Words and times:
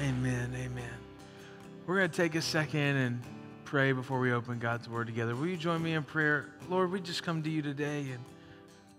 Amen. 0.00 0.52
Amen. 0.56 0.90
We're 1.86 1.98
going 1.98 2.10
to 2.10 2.16
take 2.16 2.34
a 2.34 2.42
second 2.42 2.96
and 2.96 3.22
pray 3.64 3.92
before 3.92 4.18
we 4.18 4.32
open 4.32 4.58
God's 4.58 4.88
word 4.88 5.06
together. 5.06 5.36
Will 5.36 5.46
you 5.46 5.56
join 5.56 5.80
me 5.84 5.94
in 5.94 6.02
prayer? 6.02 6.46
Lord, 6.68 6.90
we 6.90 7.00
just 7.00 7.22
come 7.22 7.44
to 7.44 7.50
you 7.50 7.62
today 7.62 8.00
and 8.10 8.18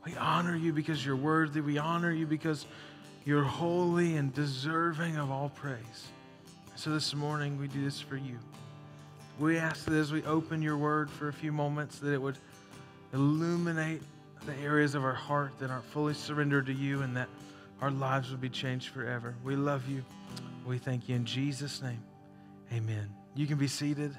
we 0.06 0.16
honor 0.16 0.56
you 0.56 0.72
because 0.72 1.06
you're 1.06 1.18
worthy. 1.18 1.60
We 1.60 1.78
honor 1.78 2.12
you 2.12 2.26
because 2.26 2.66
you're 3.26 3.44
holy 3.44 4.16
and 4.16 4.34
deserving 4.34 5.18
of 5.18 5.32
all 5.32 5.50
praise. 5.50 6.08
So 6.78 6.92
this 6.92 7.14
morning, 7.14 7.60
we 7.60 7.68
do 7.68 7.84
this 7.84 8.00
for 8.00 8.16
you. 8.16 8.38
We 9.38 9.58
ask 9.58 9.84
that 9.86 9.96
as 9.96 10.14
we 10.14 10.24
open 10.24 10.62
your 10.62 10.78
word 10.78 11.10
for 11.10 11.28
a 11.28 11.34
few 11.34 11.52
moments, 11.52 12.00
that 12.00 12.14
it 12.14 12.22
would 12.22 12.38
illuminate 13.14 14.02
the 14.46 14.56
areas 14.64 14.96
of 14.96 15.04
our 15.04 15.14
heart 15.14 15.52
that 15.60 15.70
aren't 15.70 15.86
fully 15.86 16.14
surrendered 16.14 16.68
to 16.68 16.74
you 16.74 17.02
and 17.02 17.18
that 17.18 17.28
our 17.82 17.92
lives 17.92 18.32
would 18.32 18.40
be 18.40 18.50
changed 18.50 18.94
forever. 18.94 19.36
We 19.44 19.58
love 19.58 19.90
you. 19.90 20.02
We 20.66 20.80
thank 20.80 21.08
you 21.08 21.16
in 21.16 21.26
Jesus' 21.26 21.80
name. 21.84 22.02
Amen. 22.74 23.14
You 23.36 23.46
can 23.46 23.60
be 23.60 23.68
seated. 23.68 24.18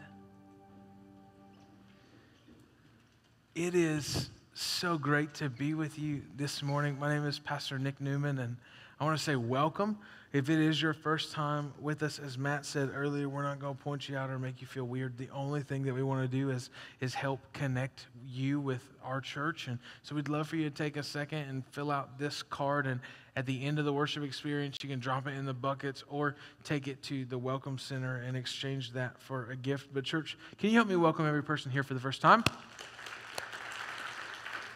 It 3.56 3.74
is 3.74 4.30
so 4.54 4.96
great 4.96 5.34
to 5.34 5.48
be 5.48 5.74
with 5.74 5.98
you 5.98 6.22
this 6.36 6.62
morning. 6.62 7.00
My 7.00 7.12
name 7.12 7.26
is 7.26 7.40
Pastor 7.40 7.80
Nick 7.80 8.00
Newman, 8.00 8.38
and 8.38 8.56
I 9.00 9.04
want 9.04 9.18
to 9.18 9.24
say 9.24 9.34
welcome. 9.34 9.98
If 10.32 10.50
it 10.50 10.58
is 10.58 10.82
your 10.82 10.92
first 10.92 11.30
time 11.30 11.72
with 11.80 12.02
us, 12.02 12.18
as 12.18 12.36
Matt 12.36 12.66
said 12.66 12.90
earlier, 12.92 13.28
we're 13.28 13.44
not 13.44 13.60
going 13.60 13.76
to 13.76 13.82
point 13.82 14.08
you 14.08 14.16
out 14.16 14.28
or 14.28 14.38
make 14.38 14.60
you 14.60 14.66
feel 14.66 14.84
weird. 14.84 15.16
The 15.16 15.30
only 15.30 15.62
thing 15.62 15.84
that 15.84 15.94
we 15.94 16.02
want 16.02 16.28
to 16.28 16.36
do 16.36 16.50
is, 16.50 16.70
is 17.00 17.14
help 17.14 17.40
connect 17.52 18.08
you 18.26 18.58
with 18.58 18.82
our 19.04 19.20
church. 19.20 19.68
And 19.68 19.78
so 20.02 20.16
we'd 20.16 20.28
love 20.28 20.48
for 20.48 20.56
you 20.56 20.64
to 20.68 20.74
take 20.74 20.96
a 20.96 21.02
second 21.02 21.48
and 21.48 21.64
fill 21.70 21.92
out 21.92 22.18
this 22.18 22.42
card. 22.42 22.88
And 22.88 23.00
at 23.36 23.46
the 23.46 23.64
end 23.64 23.78
of 23.78 23.84
the 23.84 23.92
worship 23.92 24.24
experience, 24.24 24.76
you 24.82 24.88
can 24.88 24.98
drop 24.98 25.28
it 25.28 25.30
in 25.30 25.46
the 25.46 25.54
buckets 25.54 26.02
or 26.08 26.34
take 26.64 26.88
it 26.88 27.02
to 27.04 27.24
the 27.24 27.38
Welcome 27.38 27.78
Center 27.78 28.16
and 28.16 28.36
exchange 28.36 28.92
that 28.92 29.20
for 29.20 29.50
a 29.50 29.56
gift. 29.56 29.90
But, 29.94 30.02
church, 30.04 30.36
can 30.58 30.70
you 30.70 30.76
help 30.76 30.88
me 30.88 30.96
welcome 30.96 31.24
every 31.24 31.44
person 31.44 31.70
here 31.70 31.84
for 31.84 31.94
the 31.94 32.00
first 32.00 32.20
time? 32.20 32.42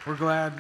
We're 0.07 0.17
glad, 0.17 0.53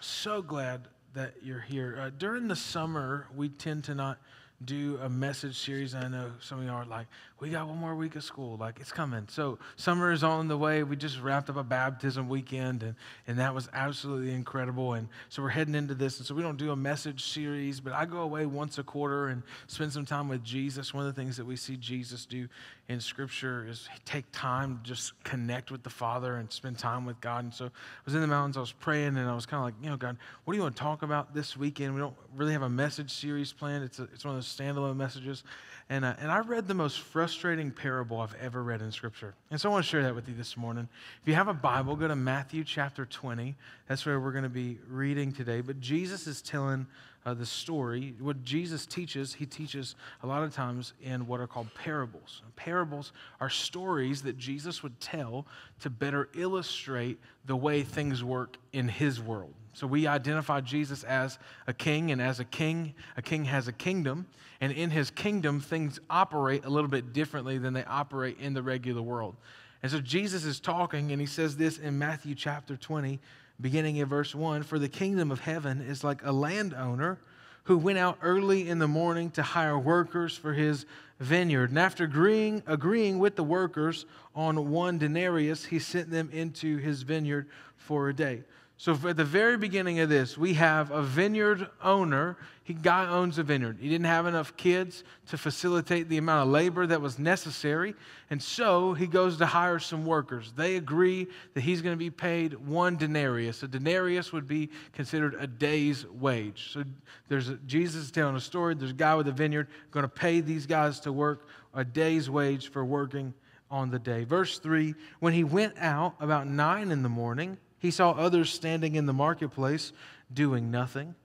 so 0.00 0.40
glad 0.40 0.88
that 1.14 1.34
you're 1.42 1.60
here. 1.60 1.98
Uh, 2.00 2.10
during 2.16 2.48
the 2.48 2.56
summer, 2.56 3.26
we 3.34 3.48
tend 3.48 3.84
to 3.84 3.94
not 3.94 4.18
do 4.64 4.98
a 5.02 5.08
message 5.08 5.58
series. 5.58 5.94
I 5.94 6.08
know 6.08 6.32
some 6.40 6.60
of 6.60 6.66
y'all 6.66 6.82
are 6.82 6.84
like, 6.84 7.06
we 7.40 7.48
got 7.48 7.66
one 7.66 7.78
more 7.78 7.94
week 7.94 8.16
of 8.16 8.22
school. 8.22 8.58
Like, 8.58 8.78
it's 8.80 8.92
coming. 8.92 9.26
So, 9.30 9.58
summer 9.76 10.12
is 10.12 10.22
on 10.22 10.48
the 10.48 10.58
way. 10.58 10.82
We 10.82 10.94
just 10.94 11.18
wrapped 11.20 11.48
up 11.48 11.56
a 11.56 11.62
baptism 11.62 12.28
weekend, 12.28 12.82
and, 12.82 12.94
and 13.26 13.38
that 13.38 13.54
was 13.54 13.68
absolutely 13.72 14.34
incredible. 14.34 14.92
And 14.92 15.08
so, 15.30 15.42
we're 15.42 15.48
heading 15.48 15.74
into 15.74 15.94
this. 15.94 16.18
And 16.18 16.26
so, 16.26 16.34
we 16.34 16.42
don't 16.42 16.58
do 16.58 16.70
a 16.70 16.76
message 16.76 17.24
series, 17.24 17.80
but 17.80 17.94
I 17.94 18.04
go 18.04 18.18
away 18.18 18.44
once 18.44 18.76
a 18.76 18.82
quarter 18.82 19.28
and 19.28 19.42
spend 19.68 19.92
some 19.92 20.04
time 20.04 20.28
with 20.28 20.44
Jesus. 20.44 20.92
One 20.92 21.06
of 21.06 21.14
the 21.14 21.18
things 21.18 21.38
that 21.38 21.46
we 21.46 21.56
see 21.56 21.76
Jesus 21.76 22.26
do 22.26 22.46
in 22.88 23.00
Scripture 23.00 23.66
is 23.66 23.88
take 24.04 24.26
time 24.32 24.80
to 24.82 24.90
just 24.90 25.22
connect 25.24 25.70
with 25.70 25.82
the 25.82 25.90
Father 25.90 26.36
and 26.36 26.52
spend 26.52 26.78
time 26.78 27.06
with 27.06 27.18
God. 27.22 27.44
And 27.44 27.54
so, 27.54 27.66
I 27.66 27.70
was 28.04 28.14
in 28.14 28.20
the 28.20 28.26
mountains, 28.26 28.58
I 28.58 28.60
was 28.60 28.72
praying, 28.72 29.16
and 29.16 29.30
I 29.30 29.34
was 29.34 29.46
kind 29.46 29.60
of 29.60 29.64
like, 29.64 29.82
you 29.82 29.88
know, 29.88 29.96
God, 29.96 30.18
what 30.44 30.52
do 30.52 30.58
you 30.58 30.62
want 30.62 30.76
to 30.76 30.82
talk 30.82 31.02
about 31.02 31.34
this 31.34 31.56
weekend? 31.56 31.94
We 31.94 32.00
don't 32.00 32.16
really 32.36 32.52
have 32.52 32.62
a 32.62 32.68
message 32.68 33.12
series 33.12 33.50
planned, 33.50 33.82
it's, 33.82 33.98
a, 33.98 34.02
it's 34.12 34.26
one 34.26 34.34
of 34.34 34.36
those 34.36 34.49
standalone 34.56 34.96
messages. 34.96 35.42
And, 35.88 36.04
uh, 36.04 36.14
and 36.20 36.30
I 36.30 36.38
read 36.38 36.68
the 36.68 36.74
most 36.74 37.00
frustrating 37.00 37.70
parable 37.70 38.20
I've 38.20 38.34
ever 38.40 38.62
read 38.62 38.80
in 38.80 38.92
Scripture. 38.92 39.34
And 39.50 39.60
so 39.60 39.68
I 39.68 39.72
want 39.72 39.84
to 39.84 39.90
share 39.90 40.02
that 40.04 40.14
with 40.14 40.28
you 40.28 40.34
this 40.34 40.56
morning. 40.56 40.88
If 41.20 41.28
you 41.28 41.34
have 41.34 41.48
a 41.48 41.54
Bible, 41.54 41.96
go 41.96 42.06
to 42.06 42.14
Matthew 42.14 42.62
chapter 42.62 43.06
20. 43.06 43.56
That's 43.88 44.06
where 44.06 44.20
we're 44.20 44.30
going 44.30 44.44
to 44.44 44.48
be 44.48 44.78
reading 44.88 45.32
today. 45.32 45.60
But 45.60 45.80
Jesus 45.80 46.26
is 46.28 46.42
telling 46.42 46.86
uh, 47.26 47.34
the 47.34 47.46
story. 47.46 48.14
What 48.18 48.42
Jesus 48.42 48.86
teaches, 48.86 49.34
he 49.34 49.46
teaches 49.46 49.94
a 50.22 50.26
lot 50.26 50.42
of 50.42 50.54
times 50.54 50.94
in 51.02 51.26
what 51.26 51.40
are 51.40 51.46
called 51.46 51.68
parables. 51.74 52.42
Parables 52.56 53.12
are 53.40 53.50
stories 53.50 54.22
that 54.22 54.38
Jesus 54.38 54.82
would 54.82 54.98
tell 55.00 55.46
to 55.80 55.90
better 55.90 56.28
illustrate 56.34 57.18
the 57.44 57.56
way 57.56 57.82
things 57.82 58.24
work 58.24 58.56
in 58.72 58.88
his 58.88 59.20
world. 59.20 59.54
So 59.72 59.86
we 59.86 60.06
identify 60.06 60.60
Jesus 60.60 61.04
as 61.04 61.38
a 61.66 61.72
king, 61.72 62.10
and 62.10 62.20
as 62.20 62.40
a 62.40 62.44
king, 62.44 62.94
a 63.16 63.22
king 63.22 63.44
has 63.44 63.68
a 63.68 63.72
kingdom, 63.72 64.26
and 64.60 64.72
in 64.72 64.90
his 64.90 65.10
kingdom, 65.10 65.60
things 65.60 66.00
operate 66.10 66.64
a 66.64 66.70
little 66.70 66.90
bit 66.90 67.12
differently 67.12 67.58
than 67.58 67.72
they 67.72 67.84
operate 67.84 68.38
in 68.40 68.52
the 68.52 68.62
regular 68.62 69.02
world. 69.02 69.36
And 69.82 69.90
so 69.90 70.00
Jesus 70.00 70.44
is 70.44 70.60
talking, 70.60 71.12
and 71.12 71.20
he 71.20 71.26
says 71.26 71.56
this 71.56 71.78
in 71.78 71.98
Matthew 71.98 72.34
chapter 72.34 72.76
20, 72.76 73.20
beginning 73.60 73.96
in 73.96 74.06
verse 74.06 74.34
1 74.34 74.62
For 74.62 74.78
the 74.78 74.88
kingdom 74.88 75.30
of 75.30 75.40
heaven 75.40 75.80
is 75.80 76.02
like 76.02 76.24
a 76.24 76.32
landowner 76.32 77.18
who 77.64 77.76
went 77.76 77.98
out 77.98 78.18
early 78.22 78.68
in 78.68 78.78
the 78.78 78.88
morning 78.88 79.30
to 79.32 79.42
hire 79.42 79.78
workers 79.78 80.36
for 80.36 80.54
his 80.54 80.86
vineyard. 81.18 81.70
And 81.70 81.78
after 81.78 82.04
agreeing, 82.04 82.62
agreeing 82.66 83.18
with 83.18 83.36
the 83.36 83.44
workers 83.44 84.06
on 84.34 84.70
one 84.70 84.98
denarius, 84.98 85.66
he 85.66 85.78
sent 85.78 86.10
them 86.10 86.30
into 86.32 86.78
his 86.78 87.02
vineyard 87.02 87.46
for 87.76 88.08
a 88.08 88.14
day. 88.14 88.42
So 88.80 88.96
at 89.06 89.18
the 89.18 89.26
very 89.26 89.58
beginning 89.58 90.00
of 90.00 90.08
this, 90.08 90.38
we 90.38 90.54
have 90.54 90.90
a 90.90 91.02
vineyard 91.02 91.68
owner. 91.82 92.38
He 92.64 92.72
guy 92.72 93.06
owns 93.06 93.36
a 93.36 93.42
vineyard. 93.42 93.76
He 93.78 93.90
didn't 93.90 94.06
have 94.06 94.24
enough 94.24 94.56
kids 94.56 95.04
to 95.26 95.36
facilitate 95.36 96.08
the 96.08 96.16
amount 96.16 96.46
of 96.46 96.52
labor 96.54 96.86
that 96.86 96.98
was 96.98 97.18
necessary, 97.18 97.94
and 98.30 98.42
so 98.42 98.94
he 98.94 99.06
goes 99.06 99.36
to 99.36 99.44
hire 99.44 99.80
some 99.80 100.06
workers. 100.06 100.54
They 100.56 100.76
agree 100.76 101.26
that 101.52 101.60
he's 101.60 101.82
going 101.82 101.92
to 101.94 101.98
be 101.98 102.08
paid 102.08 102.54
one 102.54 102.96
denarius. 102.96 103.62
A 103.62 103.68
denarius 103.68 104.32
would 104.32 104.48
be 104.48 104.70
considered 104.94 105.34
a 105.38 105.46
day's 105.46 106.06
wage. 106.06 106.70
So 106.72 106.82
there's 107.28 107.50
a, 107.50 107.56
Jesus 107.56 108.10
telling 108.10 108.34
a 108.34 108.40
story. 108.40 108.74
There's 108.76 108.92
a 108.92 108.94
guy 108.94 109.14
with 109.14 109.28
a 109.28 109.32
vineyard 109.32 109.68
going 109.90 110.04
to 110.04 110.08
pay 110.08 110.40
these 110.40 110.64
guys 110.64 111.00
to 111.00 111.12
work 111.12 111.46
a 111.74 111.84
day's 111.84 112.30
wage 112.30 112.70
for 112.70 112.82
working 112.82 113.34
on 113.70 113.90
the 113.90 113.98
day. 113.98 114.24
Verse 114.24 114.58
three: 114.58 114.94
When 115.18 115.34
he 115.34 115.44
went 115.44 115.74
out 115.76 116.14
about 116.18 116.46
nine 116.46 116.90
in 116.90 117.02
the 117.02 117.10
morning 117.10 117.58
he 117.80 117.90
saw 117.90 118.12
others 118.12 118.52
standing 118.52 118.94
in 118.94 119.06
the 119.06 119.12
marketplace 119.12 119.92
doing 120.32 120.70
nothing. 120.70 121.16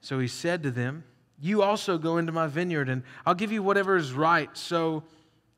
So 0.00 0.18
he 0.18 0.28
said 0.28 0.62
to 0.64 0.70
them, 0.70 1.04
You 1.40 1.62
also 1.62 1.96
go 1.96 2.18
into 2.18 2.32
my 2.32 2.48
vineyard, 2.48 2.88
and 2.88 3.04
I'll 3.24 3.34
give 3.34 3.52
you 3.52 3.62
whatever 3.62 3.96
is 3.96 4.12
right. 4.12 4.54
So 4.56 5.04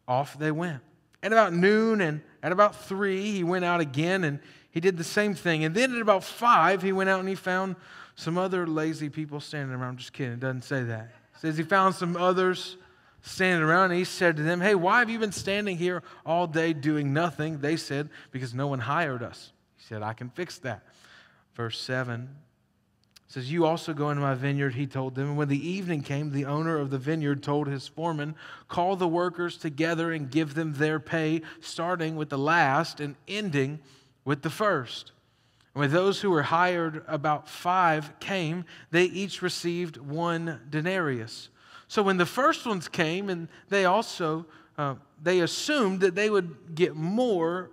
off 0.06 0.38
they 0.38 0.52
went. 0.52 0.82
At 1.22 1.32
about 1.32 1.54
noon 1.54 2.02
and 2.02 2.20
at 2.42 2.52
about 2.52 2.84
three, 2.84 3.32
he 3.32 3.42
went 3.42 3.64
out 3.64 3.80
again 3.80 4.24
and 4.24 4.40
he 4.70 4.80
did 4.80 4.98
the 4.98 5.04
same 5.04 5.34
thing. 5.34 5.64
And 5.64 5.74
then 5.74 5.94
at 5.94 6.02
about 6.02 6.22
five, 6.22 6.82
he 6.82 6.92
went 6.92 7.08
out 7.08 7.20
and 7.20 7.28
he 7.28 7.34
found 7.34 7.76
some 8.14 8.36
other 8.36 8.66
lazy 8.66 9.08
people 9.08 9.40
standing 9.40 9.74
around. 9.74 9.90
I'm 9.90 9.96
just 9.96 10.12
kidding, 10.12 10.34
it 10.34 10.40
doesn't 10.40 10.64
say 10.64 10.82
that. 10.84 11.04
It 11.34 11.40
says 11.40 11.56
he 11.56 11.62
found 11.62 11.94
some 11.94 12.16
others 12.16 12.76
standing 13.22 13.62
around 13.62 13.90
and 13.90 13.98
he 13.98 14.04
said 14.04 14.36
to 14.36 14.42
them, 14.42 14.60
Hey, 14.60 14.74
why 14.74 14.98
have 14.98 15.08
you 15.08 15.18
been 15.18 15.32
standing 15.32 15.78
here 15.78 16.02
all 16.26 16.46
day 16.46 16.74
doing 16.74 17.14
nothing? 17.14 17.60
They 17.60 17.76
said, 17.76 18.10
Because 18.30 18.52
no 18.52 18.66
one 18.66 18.80
hired 18.80 19.22
us. 19.22 19.52
He 19.84 19.88
said, 19.88 20.02
I 20.02 20.14
can 20.14 20.30
fix 20.30 20.56
that. 20.60 20.82
Verse 21.54 21.78
7 21.78 22.30
says, 23.28 23.52
You 23.52 23.66
also 23.66 23.92
go 23.92 24.08
into 24.08 24.22
my 24.22 24.34
vineyard, 24.34 24.74
he 24.74 24.86
told 24.86 25.14
them. 25.14 25.28
And 25.28 25.36
when 25.36 25.48
the 25.48 25.68
evening 25.68 26.00
came, 26.02 26.30
the 26.30 26.46
owner 26.46 26.78
of 26.78 26.88
the 26.88 26.98
vineyard 26.98 27.42
told 27.42 27.66
his 27.66 27.86
foreman, 27.86 28.34
Call 28.68 28.96
the 28.96 29.06
workers 29.06 29.58
together 29.58 30.10
and 30.10 30.30
give 30.30 30.54
them 30.54 30.72
their 30.74 30.98
pay, 30.98 31.42
starting 31.60 32.16
with 32.16 32.30
the 32.30 32.38
last 32.38 32.98
and 32.98 33.14
ending 33.28 33.78
with 34.24 34.40
the 34.40 34.50
first. 34.50 35.12
And 35.74 35.80
when 35.80 35.90
those 35.90 36.22
who 36.22 36.30
were 36.30 36.44
hired, 36.44 37.04
about 37.06 37.46
five, 37.46 38.18
came, 38.20 38.64
they 38.90 39.04
each 39.04 39.42
received 39.42 39.98
one 39.98 40.60
denarius. 40.70 41.50
So 41.88 42.02
when 42.02 42.16
the 42.16 42.26
first 42.26 42.64
ones 42.64 42.88
came, 42.88 43.28
and 43.28 43.48
they 43.68 43.84
also 43.84 44.46
uh, 44.78 44.94
they 45.22 45.40
assumed 45.40 46.00
that 46.00 46.14
they 46.14 46.30
would 46.30 46.74
get 46.74 46.96
more 46.96 47.70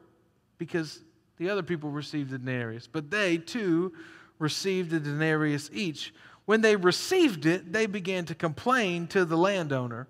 because 0.58 1.00
the 1.41 1.50
other 1.50 1.63
people 1.63 1.90
received 1.90 2.31
a 2.34 2.38
denarius, 2.38 2.85
but 2.85 3.09
they 3.09 3.35
too 3.35 3.91
received 4.38 4.94
a 4.94 5.00
denarius 5.00 5.72
each. 5.74 6.13
When 6.46 6.62
they 6.62 6.75
received 6.75 7.47
it, 7.47 7.74
they 7.74 7.88
began 7.88 8.25
to 8.25 8.35
complain 8.35 9.07
to 9.07 9.25
the 9.25 9.35
landowner. 9.35 10.07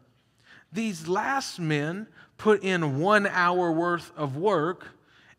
These 0.73 1.08
last 1.08 1.58
men 1.58 2.08
put 2.38 2.64
in 2.64 3.00
one 3.00 3.28
hour 3.28 3.72
worth 3.72 4.11
of 4.17 4.35
work, 4.35 4.88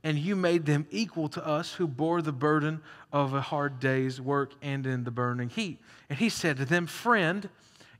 and 0.02 0.18
you 0.18 0.34
made 0.34 0.64
them 0.64 0.86
equal 0.90 1.28
to 1.28 1.46
us 1.46 1.74
who 1.74 1.86
bore 1.86 2.22
the 2.22 2.32
burden 2.32 2.80
of 3.12 3.34
a 3.34 3.42
hard 3.42 3.78
day's 3.78 4.18
work 4.18 4.54
and 4.62 4.86
in 4.86 5.04
the 5.04 5.10
burning 5.10 5.50
heat. 5.50 5.78
And 6.08 6.18
he 6.18 6.30
said 6.30 6.56
to 6.56 6.64
them, 6.64 6.86
Friend, 6.86 7.46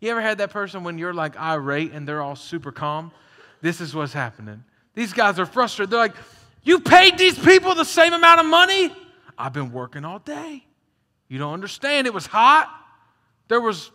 you 0.00 0.11
ever 0.11 0.22
had 0.22 0.38
that 0.38 0.49
person 0.49 0.82
when 0.82 0.96
you're 0.96 1.12
like 1.12 1.37
irate 1.37 1.93
and 1.93 2.08
they're 2.08 2.22
all 2.22 2.37
super 2.37 2.72
calm? 2.72 3.12
This 3.61 3.82
is 3.82 3.94
what's 3.94 4.14
happening. 4.14 4.64
These 4.94 5.12
guys 5.12 5.38
are 5.38 5.46
frustrated. 5.46 5.90
They're 5.90 5.99
like, 5.99 6.17
you 6.62 6.81
paid 6.81 7.19
these 7.19 7.38
people 7.38 7.75
the 7.75 7.85
same 7.85 8.12
amount 8.12 8.41
of 8.41 8.47
money? 8.47 8.93
I've 9.37 9.53
been 9.53 9.73
working 9.73 10.05
all 10.05 10.19
day. 10.19 10.64
You 11.29 11.38
don't 11.38 11.55
understand. 11.55 12.06
It 12.06 12.14
was 12.14 12.26
hot. 12.26 12.70
There 13.49 13.61
was 13.61 13.91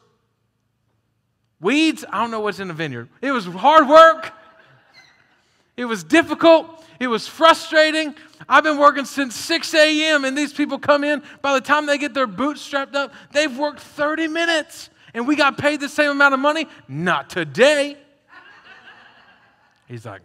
weeds. 1.62 2.04
I 2.10 2.22
don't 2.22 2.32
know 2.32 2.42
what's 2.42 2.60
in 2.60 2.68
the 2.68 2.74
vineyard. 2.74 3.10
It 3.22 3.32
was 3.32 3.46
hard 3.46 3.88
work. 3.88 4.34
It 5.76 5.86
was 5.86 6.04
difficult. 6.04 6.84
It 7.00 7.08
was 7.08 7.28
frustrating. 7.28 8.16
I've 8.50 8.64
been 8.64 8.78
working 8.78 9.06
since 9.06 9.36
6 9.36 9.74
a.m., 9.76 10.26
and 10.26 10.38
these 10.38 10.52
people 10.52 10.80
come 10.80 11.04
in. 11.04 11.22
By 11.42 11.54
the 11.54 11.62
time 11.62 11.86
they 11.86 11.98
get 11.98 12.14
their 12.14 12.28
boots 12.28 12.62
strapped 12.62 12.96
up, 12.96 13.14
they've 13.32 13.56
worked 13.56 13.80
30 13.80 14.28
minutes, 14.28 14.90
and 15.14 15.28
we 15.28 15.36
got 15.36 15.58
paid 15.58 15.80
the 15.80 15.90
same 15.90 16.10
amount 16.10 16.34
of 16.34 16.40
money. 16.40 16.68
Not 16.88 17.30
today. 17.30 17.98
He's 19.88 20.06
like, 20.06 20.22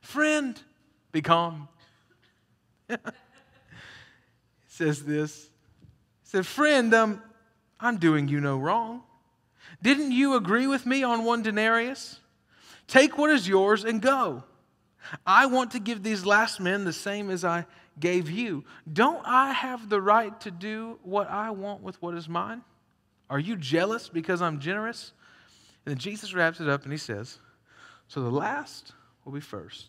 Friend, 0.00 0.60
be 1.12 1.22
calm. 1.22 1.68
says 4.68 5.04
this. 5.04 5.44
He 6.22 6.28
said, 6.28 6.46
Friend, 6.46 6.92
um, 6.94 7.22
I'm 7.80 7.98
doing 7.98 8.28
you 8.28 8.40
no 8.40 8.58
wrong. 8.58 9.02
Didn't 9.82 10.12
you 10.12 10.34
agree 10.34 10.66
with 10.66 10.86
me 10.86 11.02
on 11.02 11.24
one 11.24 11.42
denarius? 11.42 12.18
Take 12.86 13.16
what 13.16 13.30
is 13.30 13.48
yours 13.48 13.84
and 13.84 14.00
go. 14.00 14.44
I 15.26 15.46
want 15.46 15.72
to 15.72 15.80
give 15.80 16.02
these 16.02 16.24
last 16.24 16.60
men 16.60 16.84
the 16.84 16.92
same 16.92 17.30
as 17.30 17.44
I 17.44 17.66
gave 18.00 18.30
you. 18.30 18.64
Don't 18.90 19.22
I 19.26 19.52
have 19.52 19.88
the 19.88 20.00
right 20.00 20.38
to 20.40 20.50
do 20.50 20.98
what 21.02 21.28
I 21.28 21.50
want 21.50 21.82
with 21.82 22.00
what 22.02 22.14
is 22.14 22.28
mine? 22.28 22.62
Are 23.30 23.38
you 23.38 23.56
jealous 23.56 24.08
because 24.08 24.42
I'm 24.42 24.60
generous? 24.60 25.12
And 25.84 25.94
then 25.94 25.98
Jesus 25.98 26.34
wraps 26.34 26.60
it 26.60 26.68
up 26.68 26.84
and 26.84 26.92
he 26.92 26.98
says, 26.98 27.38
So 28.08 28.22
the 28.22 28.30
last 28.30 28.92
will 29.24 29.32
be 29.32 29.40
first, 29.40 29.88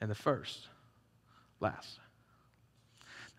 and 0.00 0.10
the 0.10 0.14
first 0.14 0.68
last. 1.60 1.98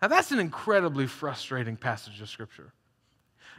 Now, 0.00 0.08
that's 0.08 0.30
an 0.30 0.38
incredibly 0.38 1.06
frustrating 1.06 1.76
passage 1.76 2.20
of 2.20 2.28
Scripture. 2.28 2.72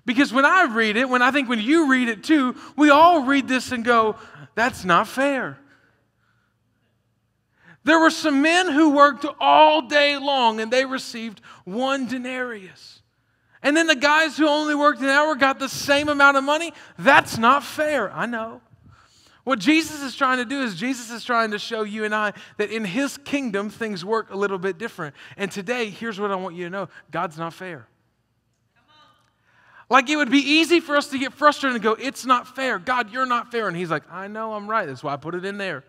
Because 0.05 0.31
when 0.31 0.45
I 0.45 0.63
read 0.63 0.95
it, 0.95 1.09
when 1.09 1.21
I 1.21 1.31
think 1.31 1.49
when 1.49 1.59
you 1.59 1.91
read 1.91 2.07
it 2.07 2.23
too, 2.23 2.55
we 2.77 2.89
all 2.89 3.23
read 3.23 3.47
this 3.47 3.71
and 3.71 3.83
go, 3.83 4.15
that's 4.55 4.85
not 4.85 5.07
fair. 5.07 5.57
There 7.83 7.99
were 7.99 8.09
some 8.09 8.41
men 8.41 8.71
who 8.71 8.91
worked 8.91 9.25
all 9.39 9.81
day 9.81 10.17
long 10.17 10.59
and 10.59 10.71
they 10.71 10.85
received 10.85 11.41
one 11.65 12.07
denarius. 12.07 13.01
And 13.61 13.75
then 13.75 13.87
the 13.87 13.95
guys 13.95 14.37
who 14.37 14.47
only 14.47 14.75
worked 14.75 15.01
an 15.01 15.09
hour 15.09 15.35
got 15.35 15.59
the 15.59 15.67
same 15.67 16.07
amount 16.07 16.37
of 16.37 16.43
money. 16.43 16.73
That's 16.97 17.37
not 17.37 17.63
fair. 17.63 18.11
I 18.11 18.25
know. 18.25 18.61
What 19.43 19.59
Jesus 19.59 20.01
is 20.01 20.15
trying 20.15 20.37
to 20.37 20.45
do 20.45 20.61
is 20.61 20.75
Jesus 20.75 21.09
is 21.09 21.23
trying 21.23 21.51
to 21.51 21.59
show 21.59 21.83
you 21.83 22.03
and 22.03 22.13
I 22.13 22.33
that 22.57 22.71
in 22.71 22.85
his 22.85 23.17
kingdom 23.17 23.69
things 23.69 24.03
work 24.03 24.31
a 24.31 24.35
little 24.35 24.57
bit 24.57 24.77
different. 24.77 25.15
And 25.37 25.51
today, 25.51 25.89
here's 25.89 26.19
what 26.19 26.31
I 26.31 26.35
want 26.35 26.55
you 26.55 26.65
to 26.65 26.69
know 26.69 26.89
God's 27.11 27.37
not 27.37 27.53
fair. 27.53 27.87
Like 29.89 30.07
it 30.09 30.17
would 30.17 30.29
be 30.29 30.37
easy 30.37 30.79
for 30.79 30.95
us 30.95 31.07
to 31.07 31.17
get 31.17 31.33
frustrated 31.33 31.75
and 31.75 31.83
go, 31.83 31.93
It's 31.93 32.25
not 32.25 32.55
fair. 32.55 32.77
God, 32.77 33.11
you're 33.11 33.25
not 33.25 33.51
fair. 33.51 33.67
And 33.67 33.75
he's 33.75 33.89
like, 33.89 34.03
I 34.11 34.27
know 34.27 34.53
I'm 34.53 34.69
right. 34.69 34.85
That's 34.85 35.03
why 35.03 35.13
I 35.13 35.17
put 35.17 35.33
it 35.33 35.45
in 35.45 35.57
there. 35.57 35.83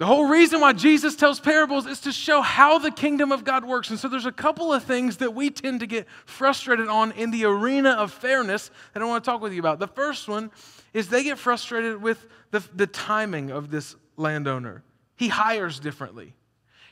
The 0.00 0.06
whole 0.06 0.24
reason 0.24 0.62
why 0.62 0.72
Jesus 0.72 1.14
tells 1.14 1.40
parables 1.40 1.84
is 1.84 2.00
to 2.00 2.12
show 2.12 2.40
how 2.40 2.78
the 2.78 2.90
kingdom 2.90 3.32
of 3.32 3.44
God 3.44 3.66
works. 3.66 3.90
And 3.90 3.98
so 3.98 4.08
there's 4.08 4.24
a 4.24 4.32
couple 4.32 4.72
of 4.72 4.82
things 4.82 5.18
that 5.18 5.34
we 5.34 5.50
tend 5.50 5.80
to 5.80 5.86
get 5.86 6.06
frustrated 6.24 6.88
on 6.88 7.12
in 7.12 7.30
the 7.30 7.44
arena 7.44 7.90
of 7.90 8.10
fairness 8.10 8.70
that 8.94 9.02
I 9.02 9.04
want 9.04 9.22
to 9.22 9.30
talk 9.30 9.42
with 9.42 9.52
you 9.52 9.60
about. 9.60 9.78
The 9.78 9.86
first 9.86 10.26
one 10.26 10.52
is 10.94 11.08
they 11.10 11.22
get 11.22 11.38
frustrated 11.38 12.00
with 12.00 12.26
the, 12.50 12.66
the 12.74 12.86
timing 12.86 13.50
of 13.50 13.70
this 13.70 13.94
landowner. 14.16 14.82
He 15.16 15.28
hires 15.28 15.78
differently. 15.78 16.32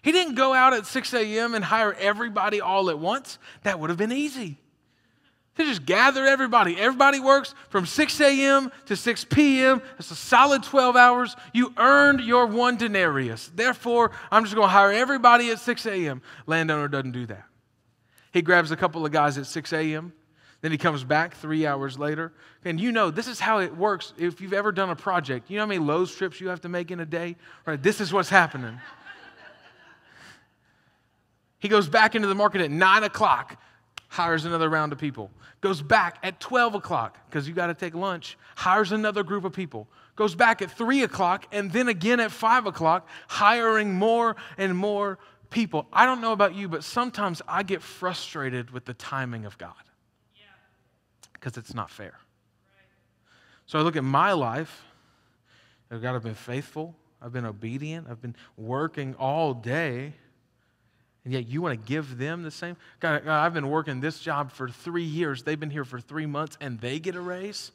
He 0.03 0.13
didn't 0.13 0.35
go 0.35 0.53
out 0.53 0.75
at 0.75 0.85
6 0.85 1.15
a.m. 1.15 1.55
and 1.55 1.65
hire 1.65 1.95
everybody 1.95 2.61
all 2.61 2.91
at 2.91 2.99
once. 2.99 3.39
That 3.63 3.81
would 3.81 3.89
have 3.89 3.99
been 3.99 4.13
easy. 4.13 4.59
To 5.59 5.65
just 5.65 5.85
gather 5.85 6.25
everybody. 6.25 6.79
Everybody 6.79 7.19
works 7.19 7.53
from 7.69 7.85
6 7.85 8.21
a.m. 8.21 8.71
to 8.87 8.95
6 8.95 9.25
p.m. 9.25 9.83
It's 9.99 10.11
a 10.13 10.15
solid 10.15 10.63
12 10.63 10.95
hours. 10.95 11.35
You 11.53 11.75
earned 11.77 12.21
your 12.21 12.47
one 12.47 12.77
denarius. 12.77 13.51
Therefore, 13.53 14.13
I'm 14.31 14.45
just 14.45 14.55
going 14.55 14.69
to 14.69 14.73
hire 14.73 14.93
everybody 14.93 15.51
at 15.51 15.59
6 15.59 15.87
a.m. 15.87 16.23
Landowner 16.47 16.87
doesn't 16.87 17.11
do 17.11 17.27
that. 17.27 17.45
He 18.33 18.41
grabs 18.41 18.71
a 18.71 18.77
couple 18.77 19.05
of 19.05 19.11
guys 19.11 19.37
at 19.37 19.47
6 19.47 19.73
a.m. 19.73 20.13
Then 20.61 20.71
he 20.71 20.79
comes 20.79 21.03
back 21.03 21.35
three 21.35 21.67
hours 21.67 21.99
later. 21.99 22.33
And 22.65 22.81
you 22.81 22.93
know, 22.93 23.11
this 23.11 23.27
is 23.27 23.41
how 23.41 23.59
it 23.59 23.77
works. 23.77 24.13
If 24.17 24.41
you've 24.41 24.53
ever 24.53 24.71
done 24.71 24.91
a 24.91 24.97
project, 24.97 25.51
you 25.51 25.57
know 25.57 25.63
how 25.63 25.69
many 25.69 25.81
Lowe's 25.81 26.15
trips 26.15 26.41
you 26.41 26.49
have 26.51 26.61
to 26.61 26.69
make 26.69 26.93
in 26.93 27.01
a 27.01 27.07
day? 27.07 27.35
Right? 27.67 27.83
This 27.83 28.01
is 28.01 28.13
what's 28.13 28.29
happening. 28.29 28.79
He 31.59 31.69
goes 31.69 31.89
back 31.89 32.15
into 32.15 32.29
the 32.29 32.37
market 32.37 32.61
at 32.61 32.71
9 32.71 33.03
o'clock, 33.03 33.61
hires 34.09 34.45
another 34.45 34.69
round 34.69 34.93
of 34.93 34.99
people. 34.99 35.31
Goes 35.61 35.83
back 35.83 36.19
at 36.23 36.41
12 36.41 36.75
o'clock, 36.77 37.19
because 37.29 37.47
you 37.47 37.55
got 37.55 37.67
to 37.69 37.75
take 37.75 37.95
lunch, 37.95 38.37
hires 38.57 38.93
another 38.93 39.23
group 39.23 39.45
of 39.45 39.53
people. 39.53 39.89
Goes 40.17 40.35
back 40.35 40.63
at 40.63 40.71
3 40.71 41.03
o'clock, 41.03 41.47
and 41.53 41.71
then 41.73 41.89
again 41.89 42.21
at 42.21 42.33
5 42.33 42.67
o'clock, 42.67 43.09
hiring 43.29 43.95
more 43.95 44.37
and 44.57 44.77
more 44.77 45.19
people. 45.51 45.87
I 45.93 46.07
don't 46.07 46.21
know 46.21 46.33
about 46.33 46.55
you, 46.55 46.69
but 46.69 46.85
sometimes 46.85 47.43
I 47.47 47.63
get 47.63 47.83
frustrated 47.83 48.71
with 48.71 48.85
the 48.85 48.95
timing 48.95 49.45
of 49.45 49.57
God 49.59 49.75
because 51.35 51.57
it's 51.57 51.75
not 51.75 51.91
fair. 51.91 52.19
So 53.67 53.79
I 53.79 53.83
look 53.83 53.97
at 53.97 54.05
my 54.05 54.33
life. 54.33 54.85
Oh, 55.91 55.99
God, 55.99 56.17
I've 56.17 56.23
been 56.23 56.35
faithful. 56.35 56.97
I've 57.23 57.33
been 57.33 57.45
obedient. 57.45 58.07
I've 58.11 58.21
been 58.21 58.37
working 58.57 59.15
all 59.17 59.55
day 59.55 60.15
and 61.29 61.35
yet 61.35 61.47
you 61.47 61.61
want 61.61 61.79
to 61.79 61.87
give 61.87 62.17
them 62.17 62.43
the 62.43 62.51
same? 62.51 62.75
God, 63.01 63.29
I've 63.29 63.53
been 63.53 63.69
working 63.69 64.01
this 64.01 64.19
job 64.19 64.51
for 64.51 64.67
three 64.67 65.05
years. 65.05 65.43
They've 65.43 65.61
been 65.61 65.69
here 65.69 65.85
for 65.85 66.01
three 66.01 66.25
months 66.25 66.57
and 66.59 66.81
they 66.81 66.99
get 66.99 67.17
a 67.17 67.21
raise? 67.21 67.71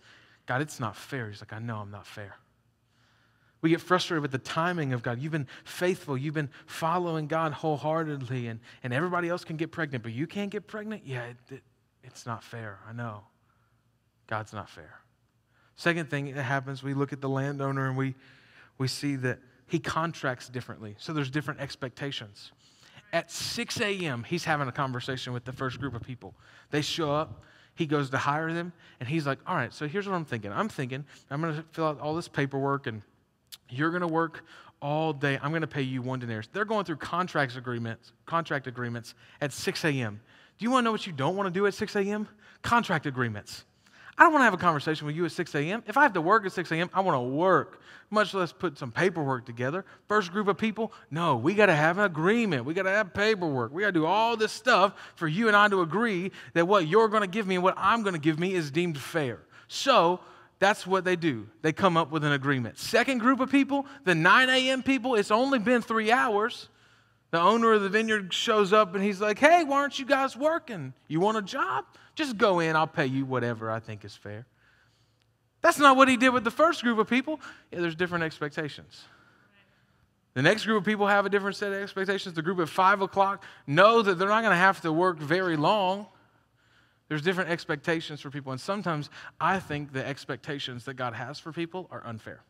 God, 0.48 0.64
it's 0.64 0.80
not 0.80 0.96
fair. 0.96 1.30
He's 1.30 1.40
like, 1.40 1.54
I 1.54 1.60
know 1.60 1.78
I'm 1.78 1.92
not 1.92 2.08
fair. 2.08 2.34
We 3.62 3.70
get 3.70 3.80
frustrated 3.80 4.24
with 4.24 4.32
the 4.32 4.40
timing 4.40 4.92
of 4.92 5.04
God. 5.04 5.20
You've 5.20 5.34
been 5.34 5.46
faithful. 5.66 6.18
You've 6.18 6.34
been 6.34 6.50
following 6.66 7.28
God 7.28 7.54
wholeheartedly, 7.54 8.48
and, 8.48 8.60
and 8.82 8.92
everybody 8.92 9.30
else 9.30 9.44
can 9.44 9.56
get 9.56 9.72
pregnant, 9.72 10.04
but 10.04 10.14
you 10.14 10.26
can't 10.26 10.50
get 10.50 10.66
pregnant? 10.66 11.04
Yeah, 11.06 11.26
it, 11.26 11.38
it, 11.52 11.62
it's 12.04 12.26
not 12.26 12.44
fair. 12.44 12.80
I 12.90 12.94
know. 12.94 13.22
God's 14.26 14.52
not 14.52 14.68
fair. 14.68 14.96
Second 15.76 16.10
thing 16.10 16.34
that 16.34 16.42
happens, 16.42 16.82
we 16.82 16.96
look 16.96 17.14
at 17.14 17.22
the 17.22 17.30
landowner 17.30 17.88
and 17.88 17.96
we, 17.96 18.16
we 18.80 18.88
see 18.88 19.16
that 19.18 19.38
he 19.68 19.78
contracts 19.78 20.50
differently. 20.50 20.96
So 20.98 21.14
there's 21.14 21.30
different 21.30 21.60
expectations 21.60 22.52
at 23.14 23.32
6 23.32 23.80
a.m., 23.80 24.24
he's 24.24 24.44
having 24.44 24.68
a 24.68 24.72
conversation 24.72 25.32
with 25.32 25.46
the 25.46 25.54
first 25.54 25.80
group 25.80 25.94
of 25.94 26.02
people. 26.02 26.34
They 26.72 26.82
show 26.82 27.14
up, 27.14 27.44
he 27.76 27.86
goes 27.86 28.10
to 28.10 28.18
hire 28.18 28.52
them, 28.52 28.74
and 29.00 29.08
he's 29.08 29.26
like, 29.26 29.40
All 29.48 29.56
right, 29.56 29.74
so 29.74 29.88
here's 29.88 30.08
what 30.08 30.16
I'm 30.16 30.26
thinking. 30.26 30.52
I'm 30.52 30.68
thinking 30.68 31.06
I'm 31.30 31.40
going 31.40 31.56
to 31.56 31.64
fill 31.72 31.86
out 31.86 32.00
all 32.00 32.16
this 32.16 32.28
paperwork, 32.28 32.88
and 32.88 33.04
you're 33.70 33.92
going 33.92 34.02
to 34.02 34.08
work 34.08 34.44
all 34.82 35.14
day. 35.14 35.40
I'm 35.42 35.52
going 35.52 35.62
to 35.62 35.68
pay 35.68 35.82
you 35.84 36.02
one 36.02 36.20
denarius. 36.20 36.50
They're 36.52 36.66
going 36.66 36.86
through 36.86 36.98
contracts 36.98 37.56
agreements, 37.56 38.12
contract 38.26 38.68
agreements 38.68 39.16
at 39.40 39.54
6 39.54 39.86
a.m. 39.86 40.20
Do 40.58 40.66
you 40.66 40.72
want 40.72 40.84
to 40.84 40.86
know 40.86 40.92
what 40.92 41.08
you 41.08 41.14
don't 41.14 41.36
want 41.36 41.48
to 41.48 41.52
do 41.52 41.66
at 41.68 41.74
6 41.74 41.96
a.m.? 41.96 42.28
Contract 42.64 43.06
agreements. 43.06 43.64
I 44.18 44.24
don't 44.24 44.34
want 44.34 44.42
to 44.42 44.46
have 44.46 44.54
a 44.54 44.58
conversation 44.58 45.08
with 45.08 45.16
you 45.16 45.26
at 45.26 45.32
6 45.32 45.56
a.m. 45.56 45.84
If 45.88 45.98
I 45.98 46.04
have 46.04 46.14
to 46.14 46.22
work 46.22 46.46
at 46.46 46.52
6 46.52 46.72
a.m., 46.72 46.90
I 46.94 47.02
want 47.02 47.16
to 47.16 47.22
work, 47.22 47.82
much 48.12 48.34
less 48.34 48.54
put 48.54 48.78
some 48.78 48.92
paperwork 48.92 49.46
together. 49.46 49.86
First 50.08 50.32
group 50.32 50.48
of 50.48 50.58
people, 50.58 50.94
no, 51.10 51.36
we 51.36 51.56
got 51.56 51.66
to 51.66 51.76
have 51.76 51.98
an 51.98 52.06
agreement. 52.06 52.66
We 52.66 52.76
got 52.76 52.84
to 52.84 52.92
have 52.92 53.14
paperwork. 53.14 53.74
We 53.74 53.82
got 53.82 53.88
to 53.88 53.94
do 53.94 54.06
all 54.06 54.38
this 54.38 54.52
stuff 54.52 54.94
for 55.16 55.28
you 55.28 55.48
and 55.48 55.58
I 55.58 55.68
to 55.70 55.82
agree 55.82 56.32
that 56.54 56.68
what 56.68 56.88
you're 56.88 57.08
going 57.08 57.22
to 57.22 57.28
give 57.28 57.48
me 57.48 57.56
and 57.56 57.64
what 57.64 57.76
I'm 57.78 58.04
going 58.04 58.14
to 58.14 58.20
give 58.20 58.40
me 58.40 58.54
is 58.54 58.70
deemed 58.70 59.00
fair. 59.00 59.40
So 59.68 60.20
that's 60.60 60.86
what 60.86 61.04
they 61.06 61.16
do. 61.16 61.50
They 61.64 61.74
come 61.74 61.98
up 61.98 62.12
with 62.12 62.24
an 62.24 62.34
agreement. 62.34 62.78
Second 62.78 63.18
group 63.18 63.40
of 63.40 63.52
people, 63.52 63.88
the 64.06 64.14
9 64.14 64.50
a.m. 64.50 64.84
people, 64.84 65.16
it's 65.16 65.32
only 65.32 65.58
been 65.58 65.82
three 65.82 66.12
hours. 66.12 66.70
The 67.32 67.42
owner 67.42 67.74
of 67.74 67.82
the 67.82 67.90
vineyard 67.90 68.32
shows 68.32 68.72
up 68.72 68.94
and 68.94 69.04
he's 69.04 69.20
like, 69.20 69.40
hey, 69.40 69.64
why 69.64 69.78
aren't 69.78 69.98
you 69.98 70.06
guys 70.06 70.38
working? 70.38 70.94
You 71.08 71.20
want 71.20 71.38
a 71.38 71.42
job? 71.42 71.86
Just 72.16 72.38
go 72.38 72.60
in, 72.60 72.76
I'll 72.76 72.88
pay 72.88 73.06
you 73.06 73.26
whatever 73.26 73.72
I 73.72 73.80
think 73.80 74.06
is 74.06 74.16
fair. 74.16 74.46
That's 75.62 75.80
not 75.80 75.96
what 75.96 76.10
he 76.10 76.18
did 76.18 76.30
with 76.30 76.44
the 76.44 76.52
first 76.52 76.84
group 76.84 77.00
of 77.00 77.10
people. 77.10 77.40
Yeah, 77.72 77.80
there's 77.80 77.96
different 77.96 78.24
expectations. 78.24 79.06
The 80.34 80.42
next 80.42 80.66
group 80.66 80.80
of 80.80 80.86
people 80.86 81.08
have 81.08 81.26
a 81.26 81.30
different 81.30 81.56
set 81.56 81.72
of 81.72 81.82
expectations. 81.82 82.36
The 82.36 82.42
group 82.42 82.60
at 82.60 82.68
5 82.68 83.02
o'clock 83.02 83.44
know 83.68 84.02
that 84.02 84.16
they're 84.16 84.28
not 84.28 84.42
going 84.42 84.52
to 84.52 84.58
have 84.58 84.82
to 84.82 84.92
work 84.92 85.20
very 85.20 85.56
long. 85.56 86.08
There's 87.08 87.22
different 87.22 87.50
expectations 87.50 88.20
for 88.22 88.30
people. 88.30 88.52
And 88.52 88.60
sometimes 88.60 89.10
I 89.40 89.60
think 89.60 89.94
the 89.94 90.06
expectations 90.06 90.86
that 90.86 90.96
God 90.96 91.14
has 91.14 91.40
for 91.40 91.52
people 91.52 91.88
are 91.92 92.06
unfair. 92.06 92.42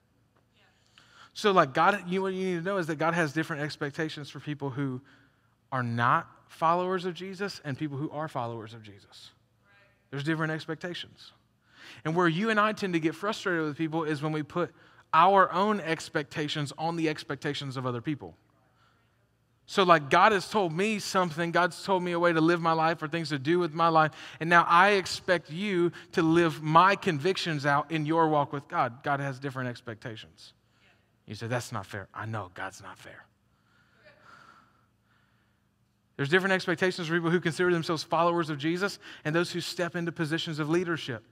So, 1.34 1.52
like, 1.52 1.74
God, 1.74 2.04
you, 2.08 2.22
what 2.22 2.34
you 2.34 2.46
need 2.46 2.56
to 2.60 2.62
know 2.62 2.78
is 2.78 2.88
that 2.88 2.98
God 2.98 3.16
has 3.16 3.34
different 3.34 3.62
expectations 3.62 4.30
for 4.30 4.40
people 4.40 4.70
who 4.70 5.02
are 5.72 5.84
not 5.84 6.30
followers 6.48 7.06
of 7.06 7.16
Jesus 7.16 7.60
and 7.66 7.78
people 7.78 7.98
who 7.98 8.10
are 8.12 8.28
followers 8.28 8.74
of 8.74 8.84
Jesus. 8.84 9.32
There's 10.14 10.24
different 10.24 10.52
expectations. 10.52 11.32
And 12.06 12.16
where 12.16 12.28
you 12.28 12.52
and 12.52 12.60
I 12.60 12.72
tend 12.74 12.94
to 12.94 13.00
get 13.00 13.16
frustrated 13.16 13.64
with 13.64 13.76
people 13.76 14.04
is 14.04 14.22
when 14.22 14.32
we 14.32 14.44
put 14.44 14.72
our 15.12 15.52
own 15.52 15.80
expectations 15.80 16.72
on 16.78 16.98
the 16.98 17.10
expectations 17.10 17.78
of 17.78 17.88
other 17.88 18.00
people. 18.00 18.36
So, 19.66 19.82
like, 19.82 20.12
God 20.12 20.32
has 20.32 20.48
told 20.48 20.72
me 20.72 21.00
something, 21.00 21.50
God's 21.50 21.84
told 21.84 22.04
me 22.04 22.12
a 22.12 22.20
way 22.20 22.32
to 22.32 22.42
live 22.42 22.62
my 22.62 22.74
life 22.74 23.02
or 23.02 23.08
things 23.08 23.30
to 23.30 23.40
do 23.40 23.58
with 23.58 23.74
my 23.74 23.88
life, 23.88 24.12
and 24.40 24.52
now 24.52 24.68
I 24.70 24.92
expect 24.92 25.50
you 25.50 25.92
to 26.12 26.22
live 26.22 26.62
my 26.62 26.96
convictions 26.96 27.66
out 27.66 27.90
in 27.90 28.06
your 28.06 28.28
walk 28.28 28.54
with 28.54 28.68
God. 28.68 29.02
God 29.02 29.20
has 29.20 29.40
different 29.40 29.68
expectations. 29.68 30.54
You 31.26 31.34
say, 31.34 31.48
That's 31.48 31.72
not 31.72 31.88
fair. 31.88 32.08
I 32.14 32.28
know 32.28 32.52
God's 32.54 32.84
not 32.84 33.00
fair. 33.00 33.26
There's 36.16 36.30
different 36.30 36.54
expectations 36.54 37.08
for 37.08 37.16
people 37.16 37.32
who 37.32 37.40
consider 37.40 37.72
themselves 37.72 38.04
followers 38.04 38.50
of 38.50 38.58
Jesus 38.58 39.00
and 39.26 39.36
those 39.36 39.52
who 39.52 39.62
step 39.62 39.96
into 39.96 40.12
positions 40.12 40.60
of 40.60 40.70
leadership. 40.70 41.24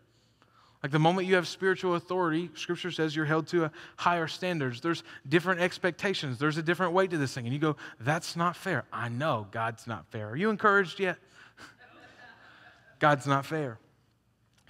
Like 0.81 0.91
the 0.91 0.99
moment 0.99 1.27
you 1.27 1.35
have 1.35 1.47
spiritual 1.47 1.93
authority, 1.93 2.49
scripture 2.55 2.89
says 2.89 3.15
you're 3.15 3.25
held 3.25 3.45
to 3.47 3.65
a 3.65 3.71
higher 3.97 4.27
standards. 4.27 4.81
There's 4.81 5.03
different 5.29 5.61
expectations. 5.61 6.39
There's 6.39 6.57
a 6.57 6.63
different 6.63 6.93
weight 6.93 7.11
to 7.11 7.19
this 7.19 7.33
thing. 7.33 7.45
And 7.45 7.53
you 7.53 7.59
go, 7.59 7.75
that's 7.99 8.35
not 8.35 8.55
fair. 8.55 8.85
I 8.91 9.09
know 9.09 9.47
God's 9.51 9.85
not 9.85 10.07
fair. 10.07 10.29
Are 10.29 10.35
you 10.35 10.49
encouraged 10.49 10.99
yet? 10.99 11.17
God's 12.99 13.27
not 13.27 13.45
fair. 13.45 13.77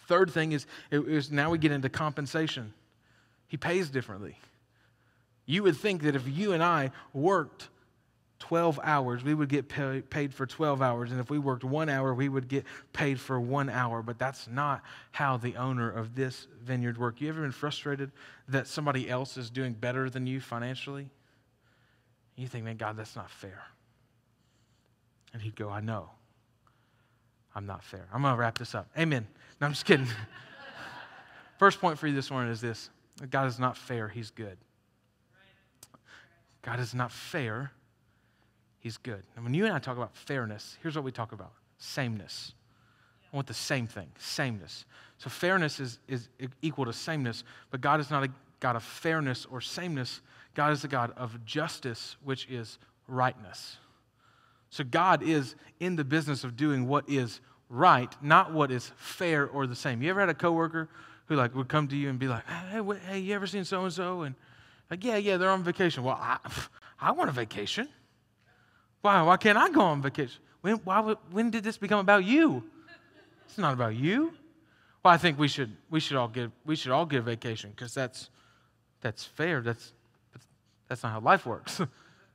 Third 0.08 0.32
thing 0.32 0.52
is, 0.52 0.66
is 0.92 1.32
now 1.32 1.52
we 1.52 1.58
get 1.58 1.72
into 1.72 1.88
compensation. 1.88 2.74
He 3.48 3.56
pays 3.56 3.90
differently. 3.90 4.38
You 5.46 5.64
would 5.64 5.78
think 5.78 6.04
that 6.04 6.18
if 6.18 6.28
you 6.28 6.52
and 6.52 6.62
I 6.62 6.92
worked 7.14 7.70
12 8.42 8.80
hours, 8.84 9.24
we 9.24 9.34
would 9.34 9.50
get 9.50 9.70
pay, 9.70 10.02
paid 10.02 10.34
for 10.34 10.46
12 10.46 10.82
hours. 10.82 11.12
And 11.12 11.20
if 11.20 11.30
we 11.30 11.38
worked 11.38 11.64
one 11.64 11.90
hour, 11.90 12.14
we 12.14 12.28
would 12.28 12.48
get 12.48 12.66
paid 12.92 13.20
for 13.20 13.40
one 13.40 13.70
hour. 13.70 14.02
But 14.02 14.18
that's 14.18 14.48
not 14.48 14.82
how 15.12 15.38
the 15.38 15.56
owner 15.56 15.90
of 15.90 16.16
this 16.16 16.48
vineyard 16.62 16.98
worked. 16.98 17.22
You 17.22 17.30
ever 17.30 17.42
been 17.42 17.52
frustrated 17.52 18.12
that 18.50 18.68
somebody 18.68 19.10
else 19.10 19.38
is 19.38 19.50
doing 19.50 19.74
better 19.74 20.10
than 20.10 20.26
you 20.26 20.42
financially? 20.42 21.10
You 22.36 22.48
think, 22.48 22.66
man, 22.66 22.78
God, 22.78 22.98
that's 22.98 23.16
not 23.16 23.30
fair. 23.30 23.62
And 25.34 25.42
he'd 25.42 25.56
go, 25.56 25.70
I 25.70 25.80
know. 25.80 26.10
I'm 27.56 27.68
not 27.68 27.84
fair. 27.84 28.08
I'm 28.12 28.24
going 28.24 28.34
to 28.34 28.40
wrap 28.40 28.58
this 28.58 28.74
up. 28.74 28.90
Amen. 28.98 29.28
No, 29.60 29.68
I'm 29.68 29.74
just 29.74 29.86
kidding. 29.86 30.08
First 31.60 31.80
point 31.80 32.00
for 32.00 32.08
you 32.08 32.16
this 32.16 32.32
morning 32.32 32.52
is 32.52 32.60
this 32.60 32.90
God 33.30 33.48
is 33.48 33.60
not 33.60 33.78
fair, 33.78 34.08
He's 34.08 34.32
good. 34.32 34.58
God 36.64 36.80
is 36.80 36.96
not 36.96 37.12
fair, 37.12 37.72
He's 38.82 38.98
good. 38.98 39.24
And 39.36 39.46
when 39.46 39.54
you 39.54 39.66
and 39.66 39.74
I 39.74 39.80
talk 39.80 39.96
about 39.96 40.16
fairness, 40.16 40.78
here's 40.82 40.96
what 40.96 41.06
we 41.06 41.12
talk 41.12 41.32
about 41.32 41.54
sameness. 41.78 42.54
I 43.32 43.36
want 43.36 43.48
the 43.48 43.54
same 43.54 43.88
thing, 43.88 44.08
sameness. 44.20 44.86
So 45.20 45.30
fairness 45.30 45.80
is, 45.80 46.00
is 46.08 46.28
equal 46.62 46.86
to 46.86 46.94
sameness, 46.94 47.44
but 47.70 47.80
God 47.80 48.00
is 48.00 48.10
not 48.10 48.24
a 48.24 48.30
God 48.60 48.76
of 48.76 48.84
fairness 48.84 49.46
or 49.50 49.62
sameness. 49.62 50.22
God 50.56 50.74
is 50.74 50.84
a 50.84 50.88
God 50.88 51.14
of 51.16 51.46
justice, 51.46 52.18
which 52.24 52.48
is 52.50 52.80
rightness. 53.08 53.78
So 54.72 54.84
God 54.84 55.22
is 55.22 55.56
in 55.80 55.96
the 55.96 56.04
business 56.04 56.44
of 56.44 56.58
doing 56.58 56.88
what 56.88 57.08
is 57.08 57.40
right, 57.70 58.14
not 58.22 58.52
what 58.52 58.72
is 58.72 58.92
fair 58.96 59.48
or 59.48 59.68
the 59.68 59.76
same. 59.76 60.02
You 60.02 60.10
ever 60.10 60.20
had 60.20 60.30
a 60.30 60.34
coworker 60.34 60.90
who 61.28 61.36
like 61.36 61.56
would 61.56 61.70
come 61.70 61.88
to 61.88 61.96
you 61.96 62.10
and 62.10 62.18
be 62.18 62.28
like, 62.28 62.46
"Hey, 62.48 62.82
hey, 63.06 63.20
you 63.20 63.36
ever 63.36 63.48
seen 63.48 63.64
so 63.64 63.84
and 63.84 63.94
so?" 63.94 64.24
And 64.24 64.36
like, 64.90 65.04
"Yeah, 65.04 65.18
yeah, 65.18 65.38
they're 65.38 65.50
on 65.50 65.64
vacation." 65.64 66.04
Well, 66.04 66.18
I, 66.20 66.38
I 67.00 67.12
want 67.12 67.30
a 67.30 67.34
vacation. 67.34 67.88
Why? 69.02 69.22
Why 69.22 69.38
can't 69.38 69.58
I 69.58 69.70
go 69.70 69.82
on 69.82 70.02
vacation? 70.02 70.42
When, 70.62 70.76
why, 70.78 71.16
when 71.32 71.50
did 71.50 71.64
this 71.64 71.78
become 71.78 72.00
about 72.00 72.24
you? 72.24 72.64
It's 73.46 73.58
not 73.58 73.74
about 73.74 73.96
you. 73.96 74.34
Well, 75.04 75.14
I 75.14 75.18
think 75.18 75.40
we 75.40 75.48
should 75.48 75.76
we 75.90 76.00
should 76.00 76.16
all 76.16 76.28
get 76.28 76.52
we 76.66 76.76
should 76.76 76.92
all 76.92 77.06
get 77.06 77.20
a 77.20 77.24
vacation 77.24 77.72
because 77.72 77.94
that's 77.94 78.30
that's 79.02 79.26
fair. 79.26 79.62
That's 79.62 79.94
that's 80.88 81.02
not 81.02 81.12
how 81.12 81.20
life 81.20 81.46
works. 81.46 81.82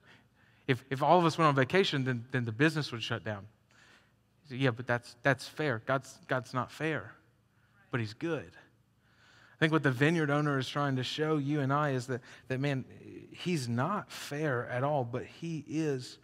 if 0.66 0.85
if 0.90 1.02
all 1.02 1.18
of 1.18 1.25
us 1.25 1.38
went 1.38 1.49
on 1.49 1.54
vacation, 1.54 2.04
then 2.04 2.25
then 2.32 2.44
the 2.44 2.52
business 2.52 2.90
would 2.90 3.02
shut 3.02 3.25
down. 3.25 3.46
Yeah, 4.50 4.70
but 4.70 4.87
that's 4.87 5.14
that's 5.23 5.46
fair. 5.46 5.80
God's 5.87 6.18
God's 6.26 6.52
not 6.52 6.73
fair, 6.73 7.12
but 7.92 8.00
He's 8.00 8.14
good. 8.14 8.50
I 9.56 9.58
think 9.58 9.73
what 9.73 9.82
the 9.82 9.90
vineyard 9.90 10.30
owner 10.30 10.58
is 10.58 10.68
trying 10.68 10.96
to 10.96 11.02
show 11.02 11.38
you 11.38 11.61
and 11.61 11.73
I 11.73 11.90
is 11.90 12.06
that, 12.08 12.20
that 12.49 12.61
man, 12.61 12.85
he's 13.32 13.70
not 13.70 14.12
fair 14.12 14.68
at 14.68 14.85
all, 14.85 15.02
but 15.02 15.25
he 15.25 15.64
is 15.66 16.18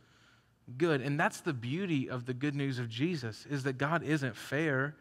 good. 0.79 1.01
And 1.01 1.19
that's 1.19 1.41
the 1.41 1.53
beauty 1.53 2.09
of 2.09 2.27
the 2.27 2.35
good 2.35 2.55
news 2.55 2.79
of 2.79 2.89
Jesus 2.89 3.47
is 3.51 3.65
that 3.65 3.79
God 3.79 4.03
isn't 4.03 4.37
fair, 4.37 4.95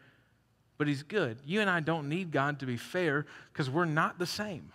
but 0.78 0.88
he's 0.88 1.02
good. 1.02 1.38
You 1.44 1.60
and 1.60 1.70
I 1.70 1.80
don't 1.80 2.08
need 2.08 2.30
God 2.30 2.60
to 2.60 2.66
be 2.66 2.76
fair 2.76 3.26
because 3.52 3.70
we're 3.70 3.84
not 3.84 4.18
the 4.18 4.26
same. 4.26 4.72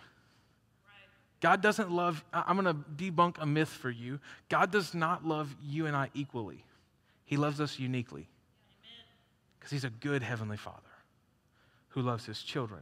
God 1.40 1.62
doesn't 1.62 1.90
love, 1.90 2.24
I'm 2.32 2.58
going 2.58 2.74
to 2.74 3.10
debunk 3.10 3.36
a 3.40 3.46
myth 3.46 3.68
for 3.68 3.90
you. 3.90 4.18
God 4.48 4.72
does 4.72 4.92
not 4.92 5.24
love 5.24 5.54
you 5.62 5.86
and 5.86 5.96
I 5.96 6.10
equally. 6.14 6.64
He 7.24 7.36
loves 7.36 7.60
us 7.60 7.78
uniquely 7.78 8.26
because 9.58 9.70
he's 9.70 9.84
a 9.84 9.90
good 9.90 10.22
heavenly 10.22 10.56
father 10.56 10.80
who 11.90 12.02
loves 12.02 12.26
his 12.26 12.42
children. 12.42 12.80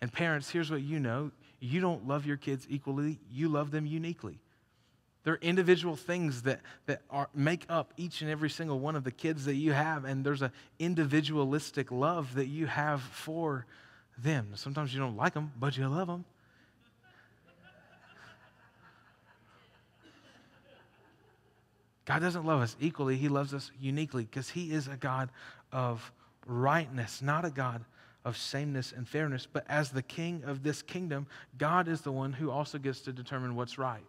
And 0.00 0.12
parents, 0.12 0.50
here's 0.50 0.70
what 0.70 0.82
you 0.82 1.00
know 1.00 1.32
you 1.58 1.80
don't 1.80 2.06
love 2.06 2.26
your 2.26 2.36
kids 2.36 2.66
equally, 2.68 3.18
you 3.32 3.48
love 3.48 3.70
them 3.70 3.86
uniquely. 3.86 4.38
There 5.26 5.34
are 5.34 5.38
individual 5.42 5.96
things 5.96 6.42
that, 6.42 6.60
that 6.86 7.02
are, 7.10 7.28
make 7.34 7.66
up 7.68 7.92
each 7.96 8.22
and 8.22 8.30
every 8.30 8.48
single 8.48 8.78
one 8.78 8.94
of 8.94 9.02
the 9.02 9.10
kids 9.10 9.44
that 9.46 9.56
you 9.56 9.72
have, 9.72 10.04
and 10.04 10.24
there's 10.24 10.40
an 10.40 10.52
individualistic 10.78 11.90
love 11.90 12.36
that 12.36 12.46
you 12.46 12.66
have 12.66 13.02
for 13.02 13.66
them. 14.16 14.52
Sometimes 14.54 14.94
you 14.94 15.00
don't 15.00 15.16
like 15.16 15.34
them, 15.34 15.50
but 15.58 15.76
you 15.76 15.88
love 15.88 16.06
them. 16.06 16.24
God 22.04 22.20
doesn't 22.20 22.44
love 22.46 22.60
us 22.60 22.76
equally, 22.78 23.16
He 23.16 23.28
loves 23.28 23.52
us 23.52 23.72
uniquely 23.80 24.22
because 24.22 24.50
He 24.50 24.70
is 24.70 24.86
a 24.86 24.96
God 24.96 25.30
of 25.72 26.12
rightness, 26.46 27.20
not 27.20 27.44
a 27.44 27.50
God 27.50 27.84
of 28.24 28.36
sameness 28.36 28.92
and 28.96 29.08
fairness. 29.08 29.44
But 29.52 29.64
as 29.68 29.90
the 29.90 30.02
king 30.02 30.44
of 30.46 30.62
this 30.62 30.82
kingdom, 30.82 31.26
God 31.58 31.88
is 31.88 32.02
the 32.02 32.12
one 32.12 32.32
who 32.32 32.48
also 32.48 32.78
gets 32.78 33.00
to 33.00 33.12
determine 33.12 33.56
what's 33.56 33.76
right. 33.76 34.04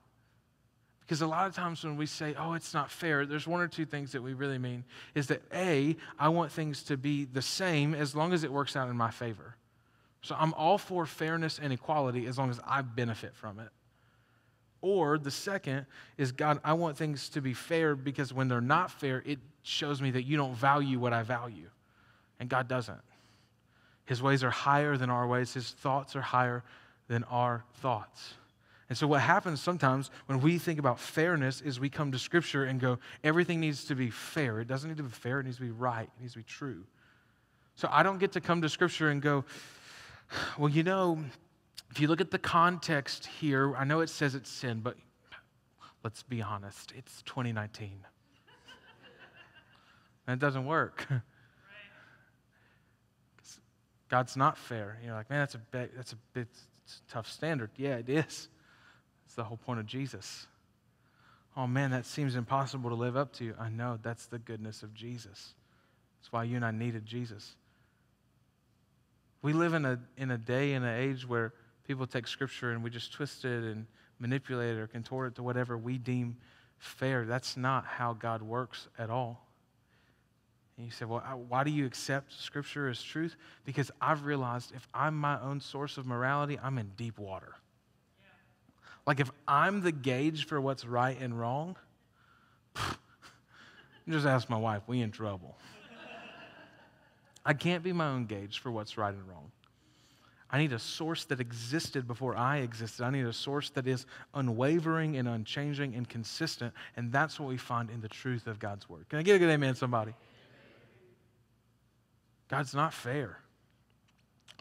Because 1.07 1.21
a 1.21 1.27
lot 1.27 1.47
of 1.47 1.55
times 1.55 1.85
when 1.85 1.95
we 1.95 2.05
say, 2.05 2.35
oh, 2.37 2.51
it's 2.51 2.73
not 2.73 2.91
fair, 2.91 3.25
there's 3.25 3.47
one 3.47 3.61
or 3.61 3.69
two 3.69 3.85
things 3.85 4.11
that 4.11 4.21
we 4.21 4.33
really 4.33 4.57
mean 4.57 4.83
is 5.15 5.27
that 5.27 5.41
A, 5.53 5.95
I 6.19 6.27
want 6.27 6.51
things 6.51 6.83
to 6.83 6.97
be 6.97 7.23
the 7.23 7.41
same 7.41 7.95
as 7.95 8.13
long 8.13 8.33
as 8.33 8.43
it 8.43 8.51
works 8.51 8.75
out 8.75 8.89
in 8.89 8.97
my 8.97 9.09
favor. 9.09 9.55
So 10.21 10.35
I'm 10.37 10.53
all 10.55 10.77
for 10.77 11.05
fairness 11.05 11.61
and 11.63 11.71
equality 11.71 12.25
as 12.25 12.37
long 12.37 12.49
as 12.49 12.59
I 12.67 12.81
benefit 12.81 13.33
from 13.35 13.59
it. 13.59 13.69
Or 14.81 15.17
the 15.17 15.31
second 15.31 15.85
is, 16.17 16.33
God, 16.33 16.59
I 16.61 16.73
want 16.73 16.97
things 16.97 17.29
to 17.29 17.41
be 17.41 17.53
fair 17.53 17.95
because 17.95 18.33
when 18.33 18.49
they're 18.49 18.59
not 18.59 18.91
fair, 18.91 19.23
it 19.25 19.39
shows 19.63 20.01
me 20.01 20.11
that 20.11 20.23
you 20.23 20.35
don't 20.35 20.55
value 20.55 20.99
what 20.99 21.13
I 21.13 21.23
value. 21.23 21.69
And 22.41 22.49
God 22.49 22.67
doesn't. 22.67 22.99
His 24.03 24.21
ways 24.21 24.43
are 24.43 24.51
higher 24.51 24.97
than 24.97 25.09
our 25.09 25.25
ways, 25.25 25.53
His 25.53 25.71
thoughts 25.71 26.17
are 26.17 26.21
higher 26.21 26.65
than 27.07 27.23
our 27.25 27.63
thoughts. 27.75 28.33
And 28.89 28.97
so, 28.97 29.05
what 29.05 29.21
happens 29.21 29.61
sometimes 29.61 30.11
when 30.27 30.39
we 30.39 30.57
think 30.57 30.79
about 30.79 30.97
fairness 30.99 31.59
is 31.59 31.77
we 31.79 31.89
come 31.89 32.11
to 32.13 32.19
Scripture 32.19 32.63
and 32.63 32.79
go, 32.79 32.99
everything 33.23 33.59
needs 33.59 33.83
to 33.85 33.95
be 33.95 34.09
fair. 34.09 34.61
It 34.61 34.67
doesn't 34.67 34.89
need 34.89 34.97
to 34.97 35.03
be 35.03 35.09
fair, 35.09 35.41
it 35.41 35.43
needs 35.43 35.57
to 35.57 35.63
be 35.63 35.71
right, 35.71 36.09
it 36.17 36.21
needs 36.21 36.33
to 36.33 36.39
be 36.39 36.43
true. 36.43 36.85
So, 37.75 37.89
I 37.91 38.01
don't 38.01 38.17
get 38.17 38.31
to 38.33 38.41
come 38.41 38.61
to 38.61 38.69
Scripture 38.69 39.09
and 39.09 39.21
go, 39.21 39.43
well, 40.57 40.69
you 40.69 40.83
know, 40.83 41.19
if 41.91 41.99
you 41.99 42.07
look 42.07 42.21
at 42.21 42.31
the 42.31 42.39
context 42.39 43.25
here, 43.25 43.75
I 43.75 43.83
know 43.83 43.99
it 43.99 44.09
says 44.09 44.35
it's 44.35 44.49
sin, 44.49 44.79
but 44.79 44.95
let's 46.03 46.23
be 46.23 46.41
honest, 46.41 46.93
it's 46.97 47.21
2019. 47.23 47.91
and 50.27 50.33
it 50.33 50.39
doesn't 50.39 50.65
work. 50.65 51.05
God's 54.09 54.37
not 54.37 54.57
fair. 54.57 54.97
You're 55.03 55.13
like, 55.13 55.29
man, 55.29 55.39
that's 55.39 55.55
a 55.55 55.59
that's 55.73 56.13
a 56.13 56.17
bit 56.31 56.47
tough 57.09 57.29
standard. 57.29 57.71
Yeah, 57.75 57.97
it 57.97 58.07
is 58.07 58.47
the 59.37 59.45
whole 59.45 59.57
point 59.57 59.79
of 59.79 59.85
Jesus. 59.85 60.47
Oh 61.55 61.65
man, 61.65 61.91
that 61.91 62.05
seems 62.05 62.35
impossible 62.35 62.89
to 62.89 62.95
live 62.95 63.15
up 63.15 63.31
to. 63.33 63.53
I 63.57 63.69
know 63.69 63.97
that's 64.01 64.25
the 64.25 64.39
goodness 64.39 64.83
of 64.83 64.93
Jesus. 64.93 65.53
That's 66.19 66.31
why 66.33 66.43
you 66.43 66.57
and 66.57 66.65
I 66.65 66.71
needed 66.71 67.05
Jesus. 67.05 67.55
We 69.41 69.53
live 69.53 69.73
in 69.73 69.85
a, 69.85 69.99
in 70.17 70.31
a 70.31 70.37
day 70.37 70.73
and 70.73 70.83
an 70.83 70.99
age 70.99 71.27
where 71.27 71.53
people 71.87 72.05
take 72.05 72.27
scripture 72.27 72.71
and 72.71 72.83
we 72.83 72.89
just 72.89 73.13
twist 73.13 73.45
it 73.45 73.63
and 73.63 73.85
manipulate 74.19 74.75
it 74.75 74.79
or 74.79 74.87
contort 74.87 75.31
it 75.31 75.35
to 75.35 75.43
whatever 75.43 75.77
we 75.77 75.97
deem 75.97 76.35
fair. 76.79 77.25
That's 77.25 77.55
not 77.55 77.85
how 77.85 78.13
God 78.13 78.41
works 78.41 78.87
at 78.99 79.09
all. 79.09 79.47
And 80.75 80.85
you 80.85 80.91
say, 80.91 81.05
well, 81.05 81.21
why 81.47 81.63
do 81.63 81.71
you 81.71 81.85
accept 81.85 82.33
scripture 82.33 82.87
as 82.89 83.01
truth? 83.01 83.35
Because 83.65 83.89
I've 84.01 84.25
realized 84.25 84.73
if 84.75 84.87
I'm 84.93 85.15
my 85.15 85.39
own 85.41 85.59
source 85.59 85.97
of 85.97 86.05
morality, 86.05 86.59
I'm 86.61 86.77
in 86.77 86.91
deep 86.97 87.17
water. 87.17 87.55
Like 89.07 89.21
if 89.21 89.31
I'm 89.47 89.81
the 89.81 89.93
gauge 89.93 90.45
for 90.45 90.59
what's 90.59 90.85
right 90.85 91.17
and 91.19 91.39
wrong, 91.39 91.77
just 94.09 94.27
ask 94.27 94.49
my 94.49 94.57
wife, 94.57 94.83
we 94.85 95.01
in 95.01 95.11
trouble. 95.11 95.57
I 97.45 97.53
can't 97.53 97.81
be 97.81 97.93
my 97.93 98.09
own 98.09 98.25
gauge 98.25 98.59
for 98.59 98.69
what's 98.69 98.97
right 98.97 99.13
and 99.13 99.25
wrong. 99.25 99.49
I 100.49 100.57
need 100.57 100.73
a 100.73 100.79
source 100.79 101.23
that 101.25 101.39
existed 101.39 102.05
before 102.05 102.35
I 102.35 102.57
existed. 102.57 103.03
I 103.03 103.09
need 103.09 103.25
a 103.25 103.33
source 103.33 103.69
that 103.71 103.87
is 103.87 104.05
unwavering 104.33 105.15
and 105.15 105.27
unchanging 105.27 105.95
and 105.95 106.07
consistent. 106.07 106.73
And 106.97 107.11
that's 107.11 107.39
what 107.39 107.47
we 107.47 107.57
find 107.57 107.89
in 107.89 108.01
the 108.01 108.09
truth 108.09 108.47
of 108.47 108.59
God's 108.59 108.89
word. 108.89 109.07
Can 109.09 109.19
I 109.19 109.23
get 109.23 109.37
a 109.37 109.39
good 109.39 109.49
amen, 109.49 109.75
somebody? 109.75 110.13
God's 112.49 112.73
not 112.73 112.93
fair, 112.93 113.39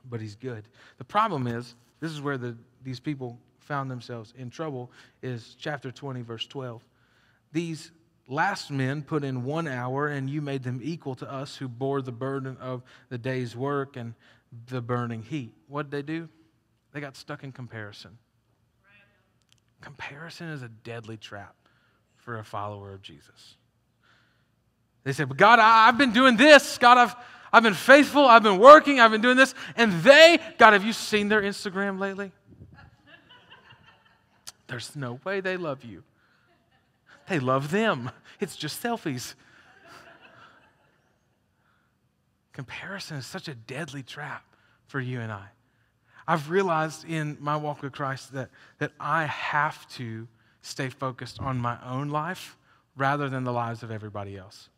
but 0.08 0.20
He's 0.20 0.36
good. 0.36 0.64
The 0.98 1.04
problem 1.04 1.48
is, 1.48 1.74
this 1.98 2.12
is 2.12 2.20
where 2.20 2.38
the, 2.38 2.56
these 2.84 3.00
people 3.00 3.38
found 3.66 3.90
themselves 3.90 4.32
in 4.36 4.50
trouble 4.50 4.90
is 5.22 5.56
chapter 5.58 5.90
20, 5.90 6.22
verse 6.22 6.46
12. 6.46 6.82
These 7.52 7.90
last 8.28 8.70
men 8.70 9.02
put 9.02 9.24
in 9.24 9.44
one 9.44 9.68
hour, 9.68 10.08
and 10.08 10.30
you 10.30 10.40
made 10.40 10.62
them 10.62 10.80
equal 10.82 11.14
to 11.16 11.30
us 11.30 11.56
who 11.56 11.68
bore 11.68 12.02
the 12.02 12.12
burden 12.12 12.56
of 12.58 12.82
the 13.08 13.18
day's 13.18 13.54
work. 13.54 13.96
And 13.96 14.14
the 14.68 14.80
burning 14.80 15.22
heat. 15.22 15.52
What 15.68 15.90
did 15.90 15.90
they 15.90 16.02
do? 16.02 16.28
They 16.92 17.00
got 17.00 17.16
stuck 17.16 17.44
in 17.44 17.52
comparison. 17.52 18.18
Comparison 19.80 20.48
is 20.48 20.62
a 20.62 20.68
deadly 20.68 21.16
trap 21.16 21.54
for 22.16 22.38
a 22.38 22.44
follower 22.44 22.92
of 22.92 23.02
Jesus. 23.02 23.56
They 25.04 25.12
said, 25.12 25.28
But 25.28 25.36
God, 25.36 25.58
I, 25.58 25.86
have 25.86 25.98
been 25.98 26.12
doing 26.12 26.36
this. 26.36 26.78
God, 26.78 26.98
I've, 26.98 27.14
I've 27.52 27.62
been 27.62 27.74
faithful. 27.74 28.24
I've 28.24 28.42
been 28.42 28.58
working. 28.58 28.98
I've 28.98 29.10
been 29.10 29.20
doing 29.20 29.36
this. 29.36 29.54
And 29.76 29.92
they, 30.02 30.38
God, 30.58 30.72
have 30.72 30.84
you 30.84 30.92
seen 30.92 31.28
their 31.28 31.42
Instagram 31.42 32.00
lately? 32.00 32.32
There's 34.68 34.96
no 34.96 35.20
way 35.24 35.40
they 35.40 35.56
love 35.56 35.84
you. 35.84 36.02
They 37.28 37.38
love 37.38 37.70
them. 37.70 38.10
It's 38.40 38.56
just 38.56 38.82
selfies. 38.82 39.34
Comparison 42.52 43.18
is 43.18 43.26
such 43.26 43.48
a 43.48 43.54
deadly 43.54 44.02
trap 44.02 44.44
for 44.86 45.00
you 45.00 45.20
and 45.20 45.30
I. 45.30 45.48
I've 46.28 46.50
realized 46.50 47.08
in 47.08 47.36
my 47.40 47.56
walk 47.56 47.82
with 47.82 47.92
Christ 47.92 48.32
that, 48.32 48.50
that 48.78 48.92
I 48.98 49.24
have 49.26 49.88
to 49.90 50.26
stay 50.62 50.88
focused 50.88 51.40
on 51.40 51.58
my 51.58 51.78
own 51.84 52.08
life 52.08 52.56
rather 52.96 53.28
than 53.28 53.44
the 53.44 53.52
lives 53.52 53.82
of 53.82 53.90
everybody 53.90 54.36
else. 54.36 54.68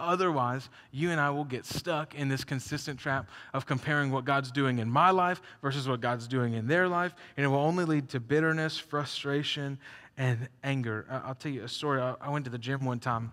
Otherwise, 0.00 0.68
you 0.90 1.10
and 1.10 1.20
I 1.20 1.30
will 1.30 1.44
get 1.44 1.64
stuck 1.64 2.14
in 2.14 2.28
this 2.28 2.44
consistent 2.44 2.98
trap 2.98 3.28
of 3.54 3.66
comparing 3.66 4.10
what 4.10 4.24
God's 4.24 4.50
doing 4.50 4.78
in 4.78 4.90
my 4.90 5.10
life 5.10 5.40
versus 5.62 5.86
what 5.88 6.00
God's 6.00 6.26
doing 6.26 6.54
in 6.54 6.66
their 6.66 6.88
life, 6.88 7.14
and 7.36 7.44
it 7.44 7.48
will 7.48 7.58
only 7.58 7.84
lead 7.84 8.08
to 8.10 8.20
bitterness, 8.20 8.78
frustration, 8.78 9.78
and 10.16 10.48
anger. 10.64 11.06
I'll 11.10 11.34
tell 11.34 11.52
you 11.52 11.64
a 11.64 11.68
story. 11.68 12.00
I 12.00 12.28
went 12.30 12.44
to 12.46 12.50
the 12.50 12.58
gym 12.58 12.84
one 12.84 12.98
time. 12.98 13.32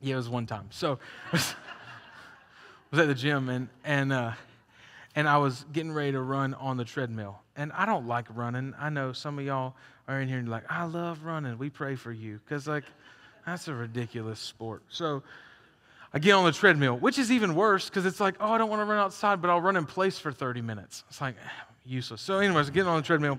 Yeah, 0.00 0.14
it 0.14 0.18
was 0.18 0.28
one 0.28 0.46
time. 0.46 0.68
So, 0.70 0.98
I 1.32 1.38
was 2.90 3.00
at 3.00 3.08
the 3.08 3.14
gym 3.14 3.48
and 3.48 3.68
and 3.84 4.12
uh, 4.12 4.32
and 5.16 5.26
I 5.26 5.38
was 5.38 5.64
getting 5.72 5.92
ready 5.92 6.12
to 6.12 6.20
run 6.20 6.54
on 6.54 6.76
the 6.76 6.84
treadmill. 6.84 7.40
And 7.56 7.72
I 7.72 7.86
don't 7.86 8.06
like 8.06 8.26
running. 8.34 8.74
I 8.78 8.90
know 8.90 9.12
some 9.14 9.38
of 9.38 9.44
y'all 9.44 9.74
are 10.06 10.20
in 10.20 10.28
here 10.28 10.38
and 10.38 10.48
like, 10.48 10.70
I 10.70 10.84
love 10.84 11.24
running. 11.24 11.56
We 11.56 11.70
pray 11.70 11.96
for 11.96 12.12
you 12.12 12.38
because 12.44 12.68
like 12.68 12.84
that's 13.46 13.66
a 13.66 13.74
ridiculous 13.74 14.38
sport. 14.38 14.82
So 14.88 15.22
I 16.12 16.18
get 16.18 16.32
on 16.32 16.44
the 16.44 16.52
treadmill, 16.52 16.96
which 16.96 17.18
is 17.18 17.30
even 17.32 17.54
worse 17.54 17.88
because 17.88 18.06
it's 18.06 18.20
like, 18.20 18.36
oh, 18.40 18.52
I 18.52 18.58
don't 18.58 18.70
want 18.70 18.80
to 18.80 18.84
run 18.84 18.98
outside, 18.98 19.42
but 19.42 19.50
I'll 19.50 19.60
run 19.60 19.76
in 19.76 19.86
place 19.86 20.18
for 20.18 20.32
30 20.32 20.62
minutes. 20.62 21.04
It's 21.08 21.20
like 21.20 21.34
useless. 21.84 22.22
So, 22.22 22.38
anyways, 22.38 22.70
getting 22.70 22.88
on 22.88 22.96
the 22.96 23.06
treadmill, 23.06 23.38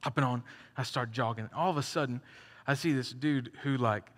hopping 0.00 0.24
on, 0.24 0.42
I 0.76 0.84
start 0.84 1.12
jogging. 1.12 1.48
All 1.54 1.70
of 1.70 1.76
a 1.76 1.82
sudden, 1.82 2.20
I 2.66 2.74
see 2.74 2.92
this 2.92 3.10
dude 3.10 3.52
who, 3.62 3.76
like, 3.76 4.10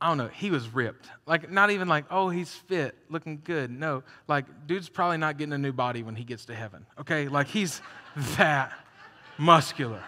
I 0.00 0.08
don't 0.08 0.16
know, 0.16 0.28
he 0.28 0.50
was 0.50 0.72
ripped. 0.72 1.08
Like, 1.26 1.50
not 1.50 1.70
even 1.70 1.86
like, 1.86 2.06
oh, 2.10 2.30
he's 2.30 2.54
fit, 2.54 2.96
looking 3.10 3.42
good. 3.44 3.70
No, 3.70 4.02
like, 4.28 4.66
dude's 4.66 4.88
probably 4.88 5.18
not 5.18 5.36
getting 5.36 5.52
a 5.52 5.58
new 5.58 5.72
body 5.72 6.02
when 6.02 6.14
he 6.14 6.24
gets 6.24 6.46
to 6.46 6.54
heaven, 6.54 6.86
okay? 6.98 7.28
Like, 7.28 7.48
he's 7.48 7.82
that 8.36 8.72
muscular. 9.36 10.02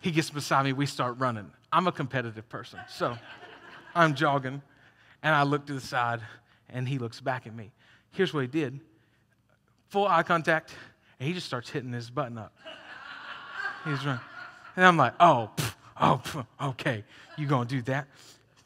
He 0.00 0.12
gets 0.12 0.30
beside 0.30 0.64
me, 0.64 0.72
we 0.72 0.86
start 0.86 1.18
running. 1.18 1.50
I'm 1.70 1.86
a 1.86 1.92
competitive 1.92 2.48
person, 2.48 2.80
so 2.88 3.18
I'm 3.94 4.14
jogging. 4.14 4.62
And 5.28 5.34
I 5.34 5.42
look 5.42 5.66
to 5.66 5.74
the 5.74 5.80
side, 5.82 6.22
and 6.70 6.88
he 6.88 6.96
looks 6.96 7.20
back 7.20 7.46
at 7.46 7.54
me. 7.54 7.70
Here's 8.12 8.32
what 8.32 8.40
he 8.40 8.46
did 8.46 8.80
full 9.90 10.08
eye 10.08 10.22
contact, 10.22 10.72
and 11.20 11.28
he 11.28 11.34
just 11.34 11.46
starts 11.46 11.68
hitting 11.68 11.92
his 11.92 12.08
button 12.08 12.38
up. 12.38 12.56
He's 13.84 14.02
running. 14.06 14.22
And 14.74 14.86
I'm 14.86 14.96
like, 14.96 15.12
oh, 15.20 15.50
pff, 15.54 15.74
oh, 16.00 16.22
pff, 16.24 16.46
okay, 16.68 17.04
you 17.36 17.46
gonna 17.46 17.68
do 17.68 17.82
that? 17.82 18.06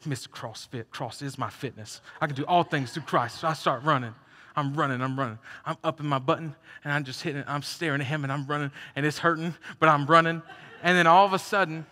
Mr. 0.05 0.29
CrossFit, 0.29 0.85
cross 0.89 1.21
is 1.21 1.37
my 1.37 1.49
fitness. 1.49 1.99
I 2.21 2.27
can 2.27 2.35
do 2.37 2.45
all 2.45 2.63
things 2.63 2.93
through 2.93 3.03
Christ. 3.03 3.41
So 3.41 3.49
I 3.49 3.53
start 3.53 3.83
running. 3.83 4.15
I'm 4.55 4.73
running, 4.73 5.01
I'm 5.01 5.19
running. 5.19 5.39
I'm 5.65 5.75
up 5.83 5.99
in 5.99 6.05
my 6.05 6.19
button 6.19 6.55
and 6.85 6.93
I'm 6.93 7.03
just 7.03 7.23
hitting, 7.23 7.43
I'm 7.45 7.61
staring 7.61 7.99
at 7.99 8.07
him 8.07 8.23
and 8.23 8.31
I'm 8.31 8.47
running 8.47 8.71
and 8.95 9.05
it's 9.05 9.17
hurting, 9.17 9.53
but 9.79 9.89
I'm 9.89 10.05
running. 10.05 10.41
And 10.81 10.97
then 10.97 11.07
all 11.07 11.25
of 11.25 11.33
a 11.33 11.39
sudden, 11.39 11.85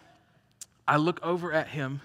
I 0.88 0.96
look 0.96 1.20
over 1.24 1.52
at 1.52 1.68
him 1.68 2.00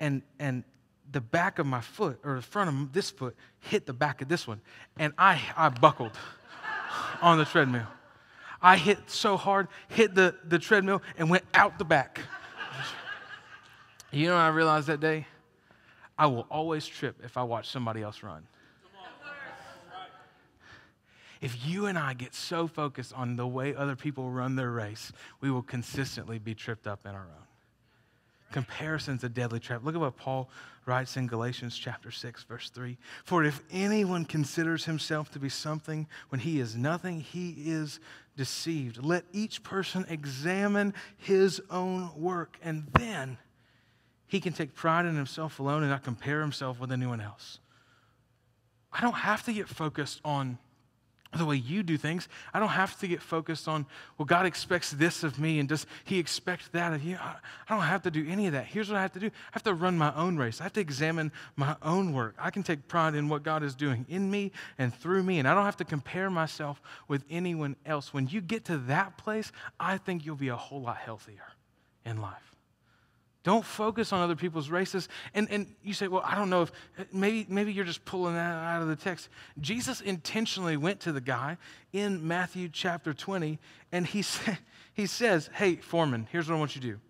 and, 0.00 0.22
and 0.40 0.64
the 1.12 1.20
back 1.20 1.58
of 1.58 1.66
my 1.66 1.80
foot 1.80 2.18
or 2.24 2.36
the 2.36 2.42
front 2.42 2.70
of 2.70 2.92
this 2.92 3.10
foot 3.10 3.36
hit 3.60 3.86
the 3.86 3.92
back 3.92 4.22
of 4.22 4.28
this 4.28 4.46
one, 4.46 4.60
and 4.98 5.12
I, 5.18 5.40
I 5.56 5.68
buckled 5.68 6.12
on 7.22 7.38
the 7.38 7.44
treadmill. 7.44 7.86
I 8.60 8.76
hit 8.76 9.10
so 9.10 9.36
hard, 9.36 9.68
hit 9.88 10.14
the, 10.14 10.34
the 10.44 10.58
treadmill, 10.58 11.02
and 11.18 11.28
went 11.28 11.44
out 11.52 11.78
the 11.78 11.84
back. 11.84 12.20
you 14.10 14.28
know 14.28 14.34
what 14.34 14.40
I 14.40 14.48
realized 14.48 14.86
that 14.86 15.00
day? 15.00 15.26
I 16.18 16.26
will 16.26 16.46
always 16.50 16.86
trip 16.86 17.20
if 17.24 17.36
I 17.36 17.42
watch 17.42 17.68
somebody 17.68 18.02
else 18.02 18.22
run. 18.22 18.46
If 21.40 21.66
you 21.66 21.86
and 21.86 21.98
I 21.98 22.14
get 22.14 22.34
so 22.34 22.68
focused 22.68 23.12
on 23.14 23.34
the 23.34 23.46
way 23.48 23.74
other 23.74 23.96
people 23.96 24.30
run 24.30 24.54
their 24.54 24.70
race, 24.70 25.12
we 25.40 25.50
will 25.50 25.62
consistently 25.62 26.38
be 26.38 26.54
tripped 26.54 26.86
up 26.86 27.04
in 27.04 27.10
our 27.10 27.22
own. 27.22 27.46
Comparison's 28.52 29.24
a 29.24 29.28
deadly 29.28 29.58
trap. 29.58 29.84
Look 29.84 29.94
at 29.94 30.00
what 30.00 30.16
Paul 30.16 30.48
writes 30.86 31.16
in 31.16 31.26
Galatians 31.26 31.76
chapter 31.76 32.10
6 32.10 32.44
verse 32.44 32.70
3. 32.70 32.96
For 33.24 33.44
if 33.44 33.62
anyone 33.70 34.24
considers 34.24 34.84
himself 34.84 35.30
to 35.32 35.38
be 35.38 35.48
something 35.48 36.06
when 36.28 36.40
he 36.40 36.60
is 36.60 36.76
nothing, 36.76 37.20
he 37.20 37.54
is 37.66 38.00
deceived. 38.36 39.02
Let 39.02 39.24
each 39.32 39.62
person 39.62 40.04
examine 40.08 40.94
his 41.16 41.60
own 41.70 42.10
work 42.16 42.58
and 42.62 42.86
then 42.92 43.38
he 44.26 44.40
can 44.40 44.52
take 44.52 44.74
pride 44.74 45.04
in 45.06 45.16
himself 45.16 45.58
alone 45.58 45.82
and 45.82 45.90
not 45.90 46.04
compare 46.04 46.40
himself 46.40 46.80
with 46.80 46.92
anyone 46.92 47.20
else. 47.20 47.58
I 48.92 49.00
don't 49.00 49.12
have 49.14 49.44
to 49.44 49.52
get 49.52 49.68
focused 49.68 50.20
on 50.24 50.58
the 51.38 51.46
way 51.46 51.56
you 51.56 51.82
do 51.82 51.96
things. 51.96 52.28
I 52.52 52.60
don't 52.60 52.68
have 52.68 52.98
to 53.00 53.08
get 53.08 53.22
focused 53.22 53.66
on, 53.66 53.86
well, 54.18 54.26
God 54.26 54.44
expects 54.44 54.90
this 54.90 55.22
of 55.22 55.38
me 55.38 55.58
and 55.58 55.68
does 55.68 55.86
He 56.04 56.18
expect 56.18 56.72
that 56.72 56.92
of 56.92 57.02
you? 57.02 57.16
I 57.20 57.36
don't 57.68 57.82
have 57.82 58.02
to 58.02 58.10
do 58.10 58.26
any 58.28 58.46
of 58.46 58.52
that. 58.52 58.66
Here's 58.66 58.88
what 58.88 58.98
I 58.98 59.02
have 59.02 59.12
to 59.12 59.20
do 59.20 59.26
I 59.28 59.50
have 59.52 59.62
to 59.64 59.74
run 59.74 59.96
my 59.96 60.14
own 60.14 60.36
race, 60.36 60.60
I 60.60 60.64
have 60.64 60.74
to 60.74 60.80
examine 60.80 61.32
my 61.56 61.76
own 61.82 62.12
work. 62.12 62.34
I 62.38 62.50
can 62.50 62.62
take 62.62 62.86
pride 62.88 63.14
in 63.14 63.28
what 63.28 63.42
God 63.42 63.62
is 63.62 63.74
doing 63.74 64.04
in 64.08 64.30
me 64.30 64.52
and 64.78 64.94
through 64.94 65.22
me, 65.22 65.38
and 65.38 65.48
I 65.48 65.54
don't 65.54 65.64
have 65.64 65.76
to 65.78 65.84
compare 65.84 66.30
myself 66.30 66.82
with 67.08 67.24
anyone 67.30 67.76
else. 67.86 68.12
When 68.12 68.28
you 68.28 68.40
get 68.40 68.66
to 68.66 68.78
that 68.78 69.16
place, 69.16 69.52
I 69.80 69.98
think 69.98 70.26
you'll 70.26 70.36
be 70.36 70.48
a 70.48 70.56
whole 70.56 70.82
lot 70.82 70.98
healthier 70.98 71.54
in 72.04 72.20
life. 72.20 72.51
Don't 73.44 73.64
focus 73.64 74.12
on 74.12 74.20
other 74.20 74.36
people's 74.36 74.70
races. 74.70 75.08
And, 75.34 75.50
and 75.50 75.74
you 75.82 75.94
say, 75.94 76.06
well, 76.06 76.22
I 76.24 76.36
don't 76.36 76.48
know 76.48 76.62
if 76.62 76.72
maybe, 77.12 77.44
maybe 77.48 77.72
you're 77.72 77.84
just 77.84 78.04
pulling 78.04 78.34
that 78.34 78.54
out 78.54 78.82
of 78.82 78.88
the 78.88 78.96
text. 78.96 79.28
Jesus 79.60 80.00
intentionally 80.00 80.76
went 80.76 81.00
to 81.00 81.12
the 81.12 81.20
guy 81.20 81.56
in 81.92 82.26
Matthew 82.26 82.68
chapter 82.68 83.12
20, 83.12 83.58
and 83.90 84.06
he, 84.06 84.22
sa- 84.22 84.56
he 84.94 85.06
says, 85.06 85.50
hey, 85.54 85.76
foreman, 85.76 86.28
here's 86.30 86.48
what 86.48 86.56
I 86.56 86.58
want 86.58 86.76
you 86.76 86.82
to 86.82 86.86
do. 86.86 87.00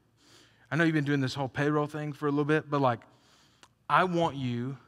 I 0.70 0.76
know 0.76 0.84
you've 0.84 0.94
been 0.94 1.04
doing 1.04 1.20
this 1.20 1.34
whole 1.34 1.48
payroll 1.48 1.86
thing 1.86 2.14
for 2.14 2.26
a 2.28 2.30
little 2.30 2.46
bit, 2.46 2.70
but 2.70 2.80
like, 2.80 3.00
I 3.90 4.04
want 4.04 4.36
you 4.36 4.78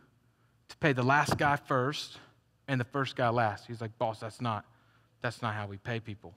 to 0.71 0.77
pay 0.79 0.95
the 0.95 1.03
last 1.03 1.37
guy 1.37 1.57
first 1.57 2.19
and 2.69 2.81
the 2.81 2.87
first 2.87 3.17
guy 3.17 3.29
last. 3.29 3.67
He's 3.67 3.83
like, 3.83 3.99
boss, 3.99 4.19
that's 4.19 4.41
not, 4.41 4.65
that's 5.21 5.43
not 5.43 5.53
how 5.53 5.67
we 5.67 5.77
pay 5.77 6.01
people. 6.01 6.33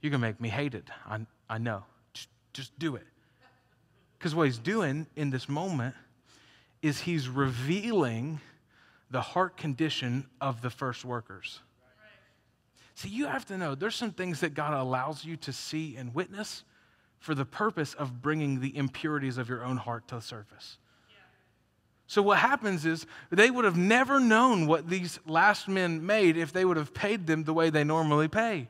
You're 0.00 0.10
going 0.10 0.22
to 0.22 0.26
make 0.26 0.40
me 0.40 0.48
hated. 0.48 0.90
I, 1.06 1.20
I 1.50 1.58
know. 1.58 1.84
Just, 2.14 2.28
just 2.54 2.78
do 2.78 2.96
it. 2.96 3.06
Because 4.22 4.36
what 4.36 4.44
he's 4.44 4.58
doing 4.58 5.08
in 5.16 5.30
this 5.30 5.48
moment 5.48 5.96
is 6.80 7.00
he's 7.00 7.28
revealing 7.28 8.40
the 9.10 9.20
heart 9.20 9.56
condition 9.56 10.28
of 10.40 10.62
the 10.62 10.70
first 10.70 11.04
workers. 11.04 11.58
See, 12.94 13.08
you 13.08 13.26
have 13.26 13.44
to 13.46 13.58
know 13.58 13.74
there's 13.74 13.96
some 13.96 14.12
things 14.12 14.38
that 14.38 14.54
God 14.54 14.74
allows 14.74 15.24
you 15.24 15.36
to 15.38 15.52
see 15.52 15.96
and 15.96 16.14
witness 16.14 16.62
for 17.18 17.34
the 17.34 17.44
purpose 17.44 17.94
of 17.94 18.22
bringing 18.22 18.60
the 18.60 18.76
impurities 18.76 19.38
of 19.38 19.48
your 19.48 19.64
own 19.64 19.76
heart 19.76 20.06
to 20.06 20.14
the 20.14 20.20
surface. 20.20 20.78
So, 22.06 22.22
what 22.22 22.38
happens 22.38 22.86
is 22.86 23.06
they 23.30 23.50
would 23.50 23.64
have 23.64 23.76
never 23.76 24.20
known 24.20 24.68
what 24.68 24.88
these 24.88 25.18
last 25.26 25.66
men 25.66 26.06
made 26.06 26.36
if 26.36 26.52
they 26.52 26.64
would 26.64 26.76
have 26.76 26.94
paid 26.94 27.26
them 27.26 27.42
the 27.42 27.54
way 27.54 27.70
they 27.70 27.82
normally 27.82 28.28
pay. 28.28 28.68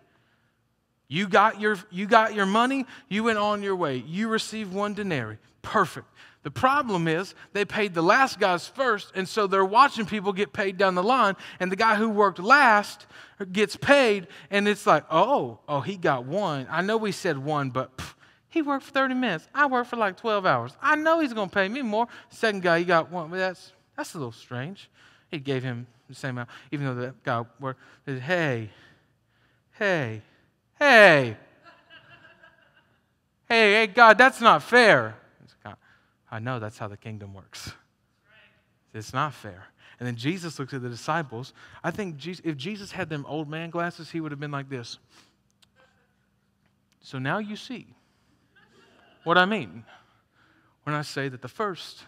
You 1.13 1.29
got 1.29 1.61
your, 1.61 1.77
you 1.91 2.07
got 2.07 2.33
your 2.33 2.47
money, 2.47 2.87
you 3.11 3.25
went 3.25 3.37
on 3.37 3.63
your 3.63 3.77
way. 3.77 4.03
You 4.07 4.29
received 4.29 4.73
one 4.73 4.95
denarii. 4.95 5.37
Perfect. 5.61 6.07
The 6.43 6.51
problem 6.51 7.07
is 7.07 7.35
they 7.53 7.67
paid 7.67 7.93
the 7.93 8.01
last 8.01 8.41
guys 8.41 8.67
first, 8.67 9.13
and 9.15 9.29
so 9.29 9.47
they're 9.47 9.63
watching 9.63 10.07
people 10.07 10.33
get 10.33 10.55
paid 10.55 10.79
down 10.79 10.95
the 10.95 11.03
line, 11.03 11.35
and 11.61 11.71
the 11.71 11.77
guy 11.77 11.97
who 11.97 12.09
worked 12.09 12.39
last 12.39 13.05
gets 13.53 13.77
paid, 13.77 14.27
and 14.51 14.67
it's 14.67 14.87
like, 14.87 15.05
oh, 15.11 15.59
oh, 15.69 15.83
he 15.83 15.99
got 15.99 16.25
one. 16.25 16.67
I 16.71 16.81
know 16.81 16.97
we 16.97 17.13
said 17.13 17.37
one, 17.37 17.69
but 17.69 17.95
pff, 17.99 18.15
he 18.49 18.63
worked 18.63 18.87
for 18.87 18.93
30 18.93 19.13
minutes. 19.13 19.47
I 19.55 19.67
worked 19.67 19.91
for 19.91 19.97
like 19.97 20.17
12 20.17 20.47
hours. 20.47 20.73
I 20.81 20.97
know 20.97 21.21
he's 21.21 21.35
going 21.35 21.51
to 21.51 21.55
pay 21.55 21.69
me 21.69 21.83
more. 21.83 22.09
Second 22.31 22.63
guy, 22.63 22.79
he 22.79 22.87
got 22.87 23.11
one. 23.11 23.29
But 23.29 23.37
that's, 23.37 23.73
that's 23.99 24.15
a 24.15 24.17
little 24.17 24.33
strange. 24.33 24.89
He 25.31 25.39
gave 25.41 25.63
him 25.63 25.87
the 26.09 26.15
same 26.15 26.31
amount, 26.31 26.49
even 26.71 26.87
though 26.87 26.95
that 27.03 27.23
guy 27.23 27.45
worked. 27.61 27.81
Hey, 28.07 28.71
hey, 29.73 30.23
Hey, 30.83 31.37
hey, 33.49 33.73
hey, 33.75 33.87
God, 33.87 34.19
that's 34.19 34.41
not 34.41 34.65
fair. 34.65 35.15
I 36.29 36.41
know 36.41 36.59
that's 36.59 36.77
how 36.77 36.89
the 36.89 36.97
kingdom 36.97 37.35
works. 37.35 37.71
It's 38.93 39.13
not 39.13 39.33
fair. 39.33 39.67
And 40.01 40.07
then 40.09 40.17
Jesus 40.17 40.59
looks 40.59 40.75
at 40.75 40.83
the 40.83 40.89
disciples. 40.89 41.53
I 41.85 41.93
think 41.93 42.17
Jesus, 42.17 42.45
if 42.45 42.57
Jesus 42.57 42.91
had 42.91 43.09
them 43.09 43.25
old 43.29 43.49
man 43.49 43.71
glasses, 43.71 44.11
he 44.11 44.21
would 44.21 44.33
have 44.33 44.41
been 44.41 44.51
like 44.51 44.69
this. 44.69 44.99
So 47.01 47.21
now 47.21 47.39
you 47.39 47.55
see 47.55 47.87
what 49.23 49.39
I 49.39 49.45
mean 49.45 49.85
when 50.83 50.97
I 50.97 51.03
say 51.03 51.29
that 51.29 51.43
the 51.43 51.49
first 51.49 52.03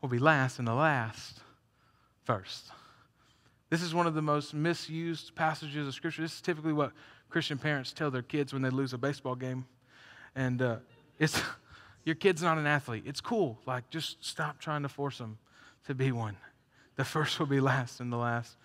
will 0.00 0.08
be 0.08 0.18
last 0.18 0.58
and 0.58 0.66
the 0.66 0.72
last 0.72 1.40
first. 2.24 2.70
This 3.68 3.82
is 3.82 3.94
one 3.94 4.06
of 4.06 4.14
the 4.14 4.22
most 4.22 4.54
misused 4.54 5.34
passages 5.34 5.86
of 5.86 5.92
Scripture. 5.92 6.22
This 6.22 6.36
is 6.36 6.40
typically 6.40 6.72
what 6.72 6.92
Christian 7.30 7.58
parents 7.58 7.92
tell 7.92 8.10
their 8.10 8.22
kids 8.22 8.52
when 8.52 8.62
they 8.62 8.70
lose 8.70 8.92
a 8.92 8.98
baseball 8.98 9.34
game. 9.34 9.66
And 10.34 10.62
uh, 10.62 10.76
it's 11.18 11.40
your 12.04 12.14
kid's 12.14 12.42
not 12.42 12.58
an 12.58 12.66
athlete. 12.66 13.04
It's 13.06 13.20
cool. 13.20 13.58
Like, 13.66 13.90
just 13.90 14.24
stop 14.24 14.58
trying 14.58 14.82
to 14.82 14.88
force 14.88 15.18
them 15.18 15.38
to 15.86 15.94
be 15.94 16.12
one. 16.12 16.36
The 16.96 17.04
first 17.04 17.38
will 17.38 17.46
be 17.46 17.60
last, 17.60 18.00
and 18.00 18.12
the 18.12 18.16
last 18.16 18.56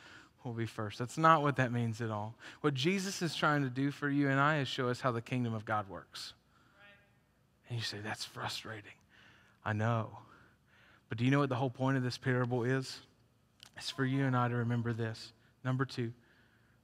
will 0.43 0.53
be 0.53 0.65
first. 0.65 0.99
That's 0.99 1.17
not 1.17 1.41
what 1.41 1.55
that 1.57 1.71
means 1.71 2.01
at 2.01 2.09
all. 2.09 2.35
What 2.61 2.73
Jesus 2.73 3.21
is 3.21 3.35
trying 3.35 3.63
to 3.63 3.69
do 3.69 3.91
for 3.91 4.09
you 4.09 4.29
and 4.29 4.39
I 4.39 4.59
is 4.59 4.67
show 4.67 4.89
us 4.89 5.01
how 5.01 5.11
the 5.11 5.21
kingdom 5.21 5.53
of 5.53 5.65
God 5.65 5.89
works. 5.89 6.33
And 7.69 7.77
you 7.77 7.83
say, 7.83 7.97
that's 8.03 8.25
frustrating. 8.25 8.91
I 9.63 9.73
know. 9.73 10.17
But 11.09 11.17
do 11.17 11.25
you 11.25 11.31
know 11.31 11.39
what 11.39 11.49
the 11.49 11.55
whole 11.55 11.69
point 11.69 11.97
of 11.97 12.03
this 12.03 12.17
parable 12.17 12.63
is? 12.63 12.99
It's 13.77 13.89
for 13.89 14.05
you 14.05 14.25
and 14.25 14.35
I 14.35 14.47
to 14.47 14.55
remember 14.55 14.93
this. 14.93 15.31
Number 15.63 15.85
two, 15.85 16.11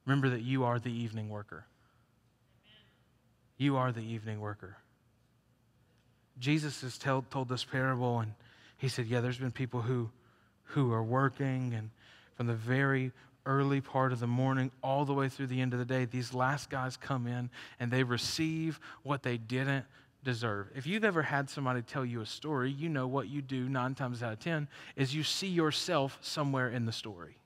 remember 0.09 0.29
that 0.29 0.41
you 0.41 0.63
are 0.63 0.79
the 0.79 0.91
evening 0.91 1.29
worker. 1.29 1.65
You 3.57 3.77
are 3.77 3.91
the 3.91 4.01
evening 4.01 4.39
worker. 4.39 4.77
Jesus 6.39 6.81
has 6.81 6.97
tell, 6.97 7.23
told 7.29 7.47
this 7.47 7.63
parable, 7.63 8.19
and 8.19 8.33
he 8.79 8.87
said, 8.87 9.05
Yeah, 9.05 9.21
there's 9.21 9.37
been 9.37 9.51
people 9.51 9.81
who, 9.81 10.09
who 10.63 10.91
are 10.91 11.03
working, 11.03 11.75
and 11.75 11.91
from 12.35 12.47
the 12.47 12.55
very 12.55 13.11
early 13.45 13.81
part 13.81 14.11
of 14.11 14.19
the 14.19 14.25
morning 14.25 14.71
all 14.81 15.05
the 15.05 15.13
way 15.13 15.29
through 15.29 15.47
the 15.47 15.61
end 15.61 15.73
of 15.73 15.79
the 15.79 15.85
day, 15.85 16.05
these 16.05 16.33
last 16.33 16.71
guys 16.71 16.97
come 16.97 17.27
in 17.27 17.51
and 17.79 17.91
they 17.91 18.01
receive 18.01 18.79
what 19.03 19.21
they 19.21 19.37
didn't 19.37 19.85
deserve. 20.23 20.69
If 20.75 20.87
you've 20.87 21.05
ever 21.05 21.21
had 21.21 21.51
somebody 21.51 21.83
tell 21.83 22.05
you 22.05 22.21
a 22.21 22.25
story, 22.25 22.71
you 22.71 22.89
know 22.89 23.07
what 23.07 23.27
you 23.27 23.43
do 23.43 23.69
nine 23.69 23.93
times 23.93 24.23
out 24.23 24.33
of 24.33 24.39
ten 24.39 24.67
is 24.95 25.13
you 25.13 25.23
see 25.23 25.47
yourself 25.47 26.17
somewhere 26.21 26.69
in 26.69 26.85
the 26.85 26.91
story. 26.91 27.37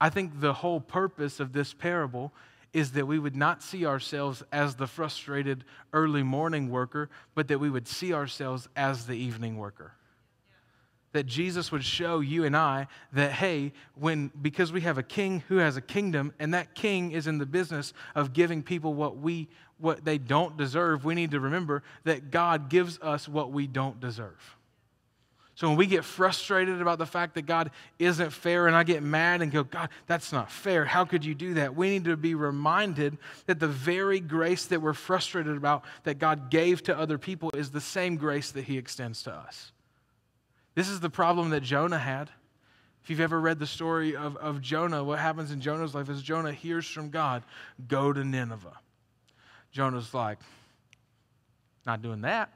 I 0.00 0.10
think 0.10 0.40
the 0.40 0.52
whole 0.52 0.80
purpose 0.80 1.40
of 1.40 1.52
this 1.52 1.72
parable 1.72 2.32
is 2.72 2.92
that 2.92 3.06
we 3.06 3.18
would 3.18 3.36
not 3.36 3.62
see 3.62 3.86
ourselves 3.86 4.42
as 4.52 4.74
the 4.74 4.86
frustrated 4.86 5.64
early 5.92 6.22
morning 6.22 6.68
worker, 6.68 7.08
but 7.34 7.48
that 7.48 7.58
we 7.58 7.70
would 7.70 7.88
see 7.88 8.12
ourselves 8.12 8.68
as 8.76 9.06
the 9.06 9.14
evening 9.14 9.56
worker. 9.56 9.92
That 11.12 11.24
Jesus 11.24 11.72
would 11.72 11.84
show 11.84 12.20
you 12.20 12.44
and 12.44 12.54
I 12.54 12.88
that, 13.12 13.32
hey, 13.32 13.72
when 13.94 14.30
because 14.42 14.72
we 14.72 14.82
have 14.82 14.98
a 14.98 15.02
king 15.02 15.42
who 15.48 15.56
has 15.56 15.78
a 15.78 15.80
kingdom, 15.80 16.34
and 16.38 16.52
that 16.52 16.74
king 16.74 17.12
is 17.12 17.26
in 17.26 17.38
the 17.38 17.46
business 17.46 17.94
of 18.14 18.34
giving 18.34 18.62
people 18.62 18.92
what 18.92 19.16
we 19.16 19.48
what 19.78 20.04
they 20.04 20.18
don't 20.18 20.56
deserve, 20.56 21.04
we 21.04 21.14
need 21.14 21.30
to 21.30 21.40
remember 21.40 21.82
that 22.04 22.30
God 22.30 22.68
gives 22.68 22.98
us 23.00 23.28
what 23.28 23.52
we 23.52 23.66
don't 23.66 24.00
deserve. 24.00 24.56
So 25.56 25.68
when 25.68 25.78
we 25.78 25.86
get 25.86 26.04
frustrated 26.04 26.82
about 26.82 26.98
the 26.98 27.06
fact 27.06 27.34
that 27.34 27.46
God 27.46 27.70
isn't 27.98 28.30
fair 28.30 28.66
and 28.66 28.76
I 28.76 28.84
get 28.84 29.02
mad 29.02 29.40
and 29.40 29.50
go, 29.50 29.64
God, 29.64 29.88
that's 30.06 30.30
not 30.30 30.52
fair. 30.52 30.84
How 30.84 31.06
could 31.06 31.24
you 31.24 31.34
do 31.34 31.54
that? 31.54 31.74
We 31.74 31.88
need 31.88 32.04
to 32.04 32.16
be 32.16 32.34
reminded 32.34 33.16
that 33.46 33.58
the 33.58 33.66
very 33.66 34.20
grace 34.20 34.66
that 34.66 34.82
we're 34.82 34.92
frustrated 34.92 35.56
about 35.56 35.82
that 36.04 36.18
God 36.18 36.50
gave 36.50 36.82
to 36.84 36.98
other 36.98 37.16
people 37.16 37.50
is 37.54 37.70
the 37.70 37.80
same 37.80 38.16
grace 38.16 38.50
that 38.50 38.64
He 38.64 38.76
extends 38.76 39.22
to 39.22 39.32
us. 39.32 39.72
This 40.74 40.90
is 40.90 41.00
the 41.00 41.08
problem 41.08 41.48
that 41.50 41.62
Jonah 41.62 41.98
had. 41.98 42.28
If 43.02 43.08
you've 43.08 43.20
ever 43.20 43.40
read 43.40 43.58
the 43.58 43.66
story 43.66 44.14
of, 44.14 44.36
of 44.36 44.60
Jonah, 44.60 45.02
what 45.02 45.20
happens 45.20 45.52
in 45.52 45.62
Jonah's 45.62 45.94
life 45.94 46.10
is 46.10 46.20
Jonah 46.20 46.52
hears 46.52 46.86
from 46.86 47.08
God, 47.08 47.42
go 47.88 48.12
to 48.12 48.22
Nineveh. 48.22 48.76
Jonah's 49.72 50.12
like, 50.12 50.38
not 51.86 52.02
doing 52.02 52.20
that. 52.20 52.52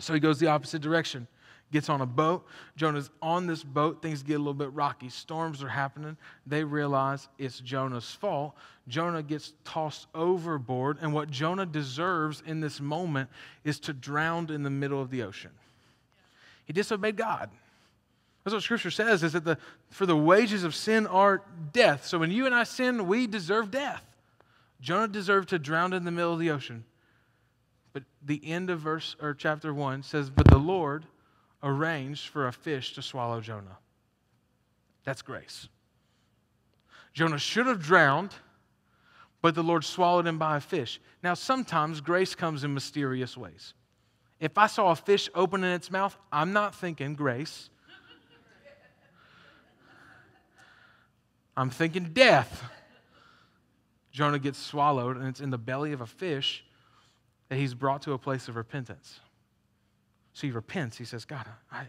So 0.00 0.12
he 0.12 0.20
goes 0.20 0.38
the 0.38 0.48
opposite 0.48 0.82
direction 0.82 1.28
gets 1.74 1.88
on 1.88 2.00
a 2.00 2.06
boat. 2.06 2.46
Jonah's 2.76 3.10
on 3.20 3.48
this 3.48 3.64
boat. 3.64 4.00
Things 4.00 4.22
get 4.22 4.34
a 4.34 4.38
little 4.38 4.54
bit 4.54 4.72
rocky. 4.72 5.08
Storms 5.08 5.60
are 5.60 5.68
happening. 5.68 6.16
They 6.46 6.62
realize 6.62 7.28
it's 7.36 7.58
Jonah's 7.58 8.08
fault. 8.12 8.54
Jonah 8.86 9.24
gets 9.24 9.54
tossed 9.64 10.06
overboard. 10.14 10.98
And 11.02 11.12
what 11.12 11.30
Jonah 11.30 11.66
deserves 11.66 12.44
in 12.46 12.60
this 12.60 12.80
moment 12.80 13.28
is 13.64 13.80
to 13.80 13.92
drown 13.92 14.50
in 14.50 14.62
the 14.62 14.70
middle 14.70 15.02
of 15.02 15.10
the 15.10 15.24
ocean. 15.24 15.50
He 16.64 16.72
disobeyed 16.72 17.16
God. 17.16 17.50
That's 18.44 18.54
what 18.54 18.62
Scripture 18.62 18.92
says, 18.92 19.24
is 19.24 19.32
that 19.32 19.44
the, 19.44 19.58
for 19.90 20.06
the 20.06 20.16
wages 20.16 20.62
of 20.62 20.76
sin 20.76 21.08
are 21.08 21.42
death. 21.72 22.06
So 22.06 22.18
when 22.18 22.30
you 22.30 22.46
and 22.46 22.54
I 22.54 22.62
sin, 22.62 23.08
we 23.08 23.26
deserve 23.26 23.72
death. 23.72 24.04
Jonah 24.80 25.08
deserved 25.08 25.48
to 25.48 25.58
drown 25.58 25.92
in 25.92 26.04
the 26.04 26.12
middle 26.12 26.32
of 26.32 26.38
the 26.38 26.50
ocean. 26.50 26.84
But 27.92 28.04
the 28.24 28.40
end 28.44 28.70
of 28.70 28.78
verse 28.78 29.16
or 29.20 29.34
chapter 29.34 29.74
1 29.74 30.04
says, 30.04 30.30
But 30.30 30.46
the 30.46 30.58
Lord 30.58 31.06
arranged 31.64 32.28
for 32.28 32.46
a 32.46 32.52
fish 32.52 32.94
to 32.94 33.02
swallow 33.02 33.40
Jonah. 33.40 33.78
That's 35.04 35.22
grace. 35.22 35.68
Jonah 37.12 37.38
should 37.38 37.66
have 37.66 37.82
drowned, 37.82 38.34
but 39.40 39.54
the 39.54 39.62
Lord 39.62 39.84
swallowed 39.84 40.26
him 40.26 40.38
by 40.38 40.58
a 40.58 40.60
fish. 40.60 41.00
Now, 41.22 41.34
sometimes 41.34 42.00
grace 42.00 42.34
comes 42.34 42.64
in 42.64 42.74
mysterious 42.74 43.36
ways. 43.36 43.74
If 44.40 44.58
I 44.58 44.66
saw 44.66 44.90
a 44.90 44.96
fish 44.96 45.28
opening 45.34 45.70
its 45.70 45.90
mouth, 45.90 46.16
I'm 46.30 46.52
not 46.52 46.74
thinking 46.74 47.14
grace. 47.14 47.70
I'm 51.56 51.70
thinking 51.70 52.10
death. 52.12 52.64
Jonah 54.10 54.38
gets 54.38 54.58
swallowed, 54.58 55.16
and 55.16 55.28
it's 55.28 55.40
in 55.40 55.50
the 55.50 55.58
belly 55.58 55.92
of 55.92 56.00
a 56.00 56.06
fish 56.06 56.64
that 57.48 57.56
he's 57.56 57.74
brought 57.74 58.02
to 58.02 58.12
a 58.12 58.18
place 58.18 58.48
of 58.48 58.56
repentance. 58.56 59.20
So 60.34 60.46
he 60.46 60.52
repents. 60.52 60.98
He 60.98 61.04
says, 61.04 61.24
God, 61.24 61.46
I, 61.72 61.84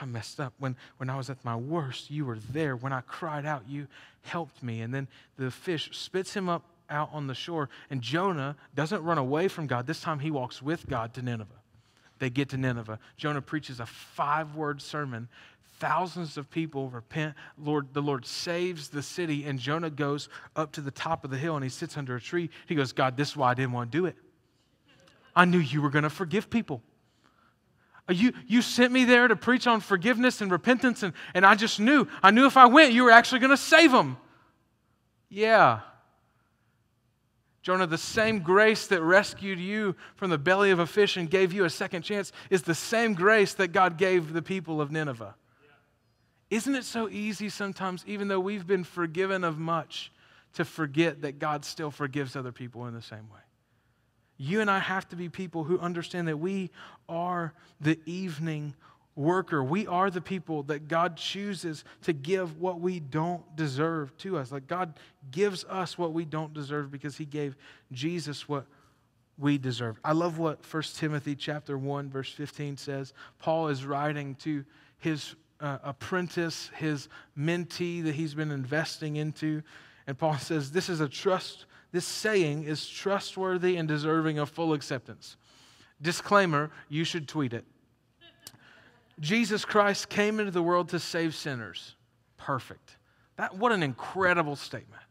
I 0.00 0.04
messed 0.04 0.40
up. 0.40 0.52
When, 0.58 0.76
when 0.98 1.08
I 1.08 1.16
was 1.16 1.30
at 1.30 1.42
my 1.44 1.56
worst, 1.56 2.10
you 2.10 2.26
were 2.26 2.38
there. 2.50 2.76
When 2.76 2.92
I 2.92 3.00
cried 3.00 3.46
out, 3.46 3.62
you 3.68 3.86
helped 4.22 4.62
me. 4.62 4.82
And 4.82 4.92
then 4.92 5.08
the 5.38 5.50
fish 5.50 5.88
spits 5.92 6.34
him 6.34 6.48
up 6.48 6.64
out 6.90 7.10
on 7.12 7.26
the 7.28 7.34
shore. 7.34 7.68
And 7.88 8.02
Jonah 8.02 8.56
doesn't 8.74 9.02
run 9.02 9.18
away 9.18 9.48
from 9.48 9.66
God. 9.66 9.86
This 9.86 10.00
time 10.00 10.18
he 10.18 10.30
walks 10.30 10.60
with 10.60 10.86
God 10.88 11.14
to 11.14 11.22
Nineveh. 11.22 11.46
They 12.18 12.30
get 12.30 12.48
to 12.50 12.56
Nineveh. 12.56 12.98
Jonah 13.16 13.42
preaches 13.42 13.78
a 13.78 13.86
five 13.86 14.54
word 14.54 14.82
sermon. 14.82 15.28
Thousands 15.78 16.38
of 16.38 16.50
people 16.50 16.88
repent. 16.88 17.34
Lord, 17.58 17.92
the 17.92 18.00
Lord 18.00 18.24
saves 18.24 18.88
the 18.88 19.02
city, 19.02 19.44
and 19.44 19.58
Jonah 19.58 19.90
goes 19.90 20.30
up 20.56 20.72
to 20.72 20.80
the 20.80 20.90
top 20.90 21.22
of 21.22 21.30
the 21.30 21.36
hill 21.36 21.54
and 21.54 21.62
he 21.62 21.68
sits 21.68 21.98
under 21.98 22.16
a 22.16 22.20
tree. 22.20 22.48
He 22.66 22.74
goes, 22.74 22.92
God, 22.92 23.16
this 23.16 23.30
is 23.30 23.36
why 23.36 23.50
I 23.50 23.54
didn't 23.54 23.72
want 23.72 23.92
to 23.92 23.98
do 23.98 24.06
it. 24.06 24.16
I 25.36 25.44
knew 25.44 25.58
you 25.58 25.82
were 25.82 25.90
going 25.90 26.04
to 26.04 26.10
forgive 26.10 26.48
people. 26.48 26.82
Uh, 28.08 28.12
you, 28.12 28.32
you 28.46 28.62
sent 28.62 28.92
me 28.92 29.04
there 29.04 29.26
to 29.28 29.36
preach 29.36 29.66
on 29.66 29.80
forgiveness 29.80 30.40
and 30.40 30.50
repentance, 30.50 31.02
and, 31.02 31.12
and 31.34 31.44
I 31.44 31.54
just 31.54 31.80
knew. 31.80 32.06
I 32.22 32.30
knew 32.30 32.46
if 32.46 32.56
I 32.56 32.66
went, 32.66 32.92
you 32.92 33.04
were 33.04 33.10
actually 33.10 33.40
going 33.40 33.50
to 33.50 33.56
save 33.56 33.92
them. 33.92 34.16
Yeah. 35.28 35.80
Jonah, 37.62 37.86
the 37.88 37.98
same 37.98 38.40
grace 38.40 38.86
that 38.86 39.02
rescued 39.02 39.58
you 39.58 39.96
from 40.14 40.30
the 40.30 40.38
belly 40.38 40.70
of 40.70 40.78
a 40.78 40.86
fish 40.86 41.16
and 41.16 41.28
gave 41.28 41.52
you 41.52 41.64
a 41.64 41.70
second 41.70 42.02
chance 42.02 42.30
is 42.48 42.62
the 42.62 42.76
same 42.76 43.12
grace 43.12 43.54
that 43.54 43.68
God 43.68 43.98
gave 43.98 44.32
the 44.32 44.42
people 44.42 44.80
of 44.80 44.92
Nineveh. 44.92 45.34
Isn't 46.48 46.76
it 46.76 46.84
so 46.84 47.08
easy 47.08 47.48
sometimes, 47.48 48.04
even 48.06 48.28
though 48.28 48.38
we've 48.38 48.68
been 48.68 48.84
forgiven 48.84 49.42
of 49.42 49.58
much, 49.58 50.12
to 50.52 50.64
forget 50.64 51.22
that 51.22 51.40
God 51.40 51.64
still 51.64 51.90
forgives 51.90 52.36
other 52.36 52.52
people 52.52 52.86
in 52.86 52.94
the 52.94 53.02
same 53.02 53.28
way? 53.30 53.40
You 54.38 54.60
and 54.60 54.70
I 54.70 54.78
have 54.78 55.08
to 55.10 55.16
be 55.16 55.28
people 55.28 55.64
who 55.64 55.78
understand 55.78 56.28
that 56.28 56.38
we 56.38 56.70
are 57.08 57.54
the 57.80 57.98
evening 58.06 58.74
worker. 59.14 59.64
We 59.64 59.86
are 59.86 60.10
the 60.10 60.20
people 60.20 60.62
that 60.64 60.88
God 60.88 61.16
chooses 61.16 61.84
to 62.02 62.12
give 62.12 62.60
what 62.60 62.80
we 62.80 63.00
don't 63.00 63.56
deserve 63.56 64.16
to 64.18 64.36
us. 64.36 64.52
Like 64.52 64.66
God 64.66 64.94
gives 65.30 65.64
us 65.64 65.96
what 65.96 66.12
we 66.12 66.26
don't 66.26 66.52
deserve 66.52 66.90
because 66.90 67.16
he 67.16 67.24
gave 67.24 67.56
Jesus 67.92 68.48
what 68.48 68.66
we 69.38 69.58
deserve. 69.58 69.98
I 70.04 70.12
love 70.12 70.38
what 70.38 70.60
1 70.70 70.82
Timothy 70.94 71.34
chapter 71.34 71.76
1 71.78 72.10
verse 72.10 72.30
15 72.30 72.76
says. 72.76 73.14
Paul 73.38 73.68
is 73.68 73.84
writing 73.84 74.34
to 74.36 74.64
his 74.98 75.34
uh, 75.60 75.78
apprentice, 75.82 76.70
his 76.76 77.08
mentee 77.38 78.04
that 78.04 78.14
he's 78.14 78.34
been 78.34 78.50
investing 78.50 79.16
into, 79.16 79.62
and 80.06 80.16
Paul 80.16 80.36
says 80.38 80.70
this 80.70 80.88
is 80.88 81.00
a 81.00 81.08
trust 81.08 81.64
this 81.92 82.04
saying 82.04 82.64
is 82.64 82.86
trustworthy 82.86 83.76
and 83.76 83.88
deserving 83.88 84.38
of 84.38 84.50
full 84.50 84.72
acceptance. 84.72 85.36
Disclaimer 86.00 86.70
you 86.88 87.04
should 87.04 87.28
tweet 87.28 87.52
it. 87.52 87.64
Jesus 89.18 89.64
Christ 89.64 90.08
came 90.08 90.38
into 90.40 90.52
the 90.52 90.62
world 90.62 90.90
to 90.90 90.98
save 90.98 91.34
sinners. 91.34 91.94
Perfect. 92.36 92.96
That, 93.36 93.56
what 93.56 93.72
an 93.72 93.82
incredible 93.82 94.56
statement. 94.56 95.02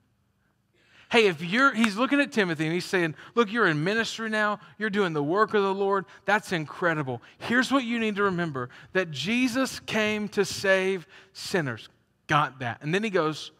Hey, 1.09 1.27
if 1.27 1.41
you're, 1.41 1.73
he's 1.73 1.95
looking 1.95 2.19
at 2.19 2.31
Timothy 2.31 2.65
and 2.65 2.73
he's 2.73 2.85
saying, 2.85 3.15
Look, 3.35 3.51
you're 3.51 3.67
in 3.67 3.83
ministry 3.83 4.29
now, 4.29 4.59
you're 4.77 4.89
doing 4.89 5.13
the 5.13 5.23
work 5.23 5.53
of 5.53 5.63
the 5.63 5.73
Lord. 5.73 6.05
That's 6.25 6.51
incredible. 6.51 7.21
Here's 7.37 7.71
what 7.71 7.83
you 7.83 7.99
need 7.99 8.15
to 8.17 8.23
remember 8.23 8.69
that 8.93 9.11
Jesus 9.11 9.79
came 9.81 10.27
to 10.29 10.43
save 10.43 11.07
sinners. 11.33 11.89
Got 12.27 12.59
that. 12.59 12.79
And 12.81 12.93
then 12.93 13.03
he 13.03 13.09
goes, 13.09 13.51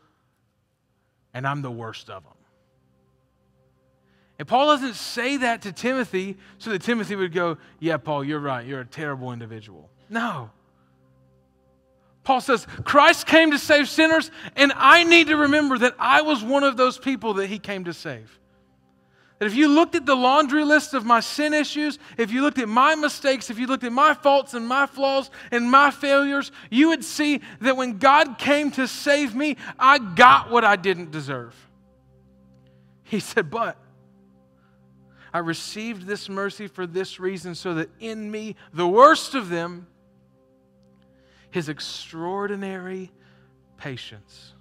And 1.33 1.47
I'm 1.47 1.61
the 1.61 1.71
worst 1.71 2.09
of 2.09 2.23
them. 2.23 2.33
And 4.37 4.47
Paul 4.47 4.67
doesn't 4.67 4.95
say 4.95 5.37
that 5.37 5.61
to 5.61 5.71
Timothy 5.71 6.37
so 6.57 6.71
that 6.71 6.81
Timothy 6.81 7.15
would 7.15 7.33
go, 7.33 7.57
Yeah, 7.79 7.97
Paul, 7.97 8.23
you're 8.23 8.39
right. 8.39 8.65
You're 8.65 8.81
a 8.81 8.85
terrible 8.85 9.31
individual. 9.31 9.89
No. 10.09 10.51
Paul 12.23 12.41
says, 12.41 12.65
Christ 12.83 13.27
came 13.27 13.51
to 13.51 13.59
save 13.59 13.87
sinners, 13.87 14.31
and 14.55 14.73
I 14.75 15.03
need 15.03 15.27
to 15.27 15.37
remember 15.37 15.77
that 15.77 15.95
I 15.99 16.21
was 16.21 16.43
one 16.43 16.63
of 16.63 16.75
those 16.75 16.97
people 16.97 17.35
that 17.35 17.47
he 17.47 17.59
came 17.59 17.85
to 17.85 17.93
save. 17.93 18.39
That 19.37 19.45
if 19.45 19.55
you 19.55 19.67
looked 19.67 19.95
at 19.95 20.05
the 20.05 20.15
laundry 20.15 20.63
list 20.63 20.93
of 20.93 21.05
my 21.05 21.19
sin 21.19 21.53
issues, 21.53 21.99
if 22.17 22.31
you 22.31 22.41
looked 22.41 22.57
at 22.57 22.67
my 22.67 22.95
mistakes, 22.95 23.49
if 23.49 23.59
you 23.59 23.67
looked 23.67 23.83
at 23.83 23.91
my 23.91 24.13
faults 24.13 24.53
and 24.53 24.67
my 24.67 24.87
flaws 24.87 25.29
and 25.51 25.69
my 25.69 25.91
failures, 25.91 26.51
you 26.71 26.89
would 26.89 27.03
see 27.03 27.41
that 27.61 27.77
when 27.77 27.99
God 27.99 28.37
came 28.39 28.71
to 28.71 28.87
save 28.87 29.35
me, 29.35 29.57
I 29.77 29.99
got 29.99 30.49
what 30.49 30.63
I 30.63 30.77
didn't 30.77 31.11
deserve. 31.11 31.53
He 33.03 33.19
said, 33.19 33.51
But 33.51 33.77
I 35.35 35.39
received 35.39 36.07
this 36.07 36.29
mercy 36.29 36.67
for 36.67 36.87
this 36.87 37.19
reason, 37.19 37.55
so 37.55 37.73
that 37.73 37.89
in 37.99 38.31
me, 38.31 38.55
the 38.71 38.87
worst 38.87 39.35
of 39.35 39.49
them, 39.49 39.85
his 41.51 41.67
extraordinary 41.67 43.11
patience, 43.75 44.53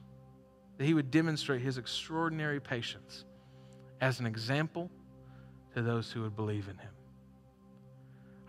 that 0.76 0.84
he 0.84 0.92
would 0.92 1.12
demonstrate 1.12 1.60
his 1.60 1.78
extraordinary 1.78 2.58
patience 2.58 3.24
as 4.00 4.18
an 4.18 4.26
example 4.26 4.90
to 5.76 5.82
those 5.82 6.10
who 6.10 6.22
would 6.22 6.34
believe 6.34 6.68
in 6.68 6.76
him. 6.76 6.90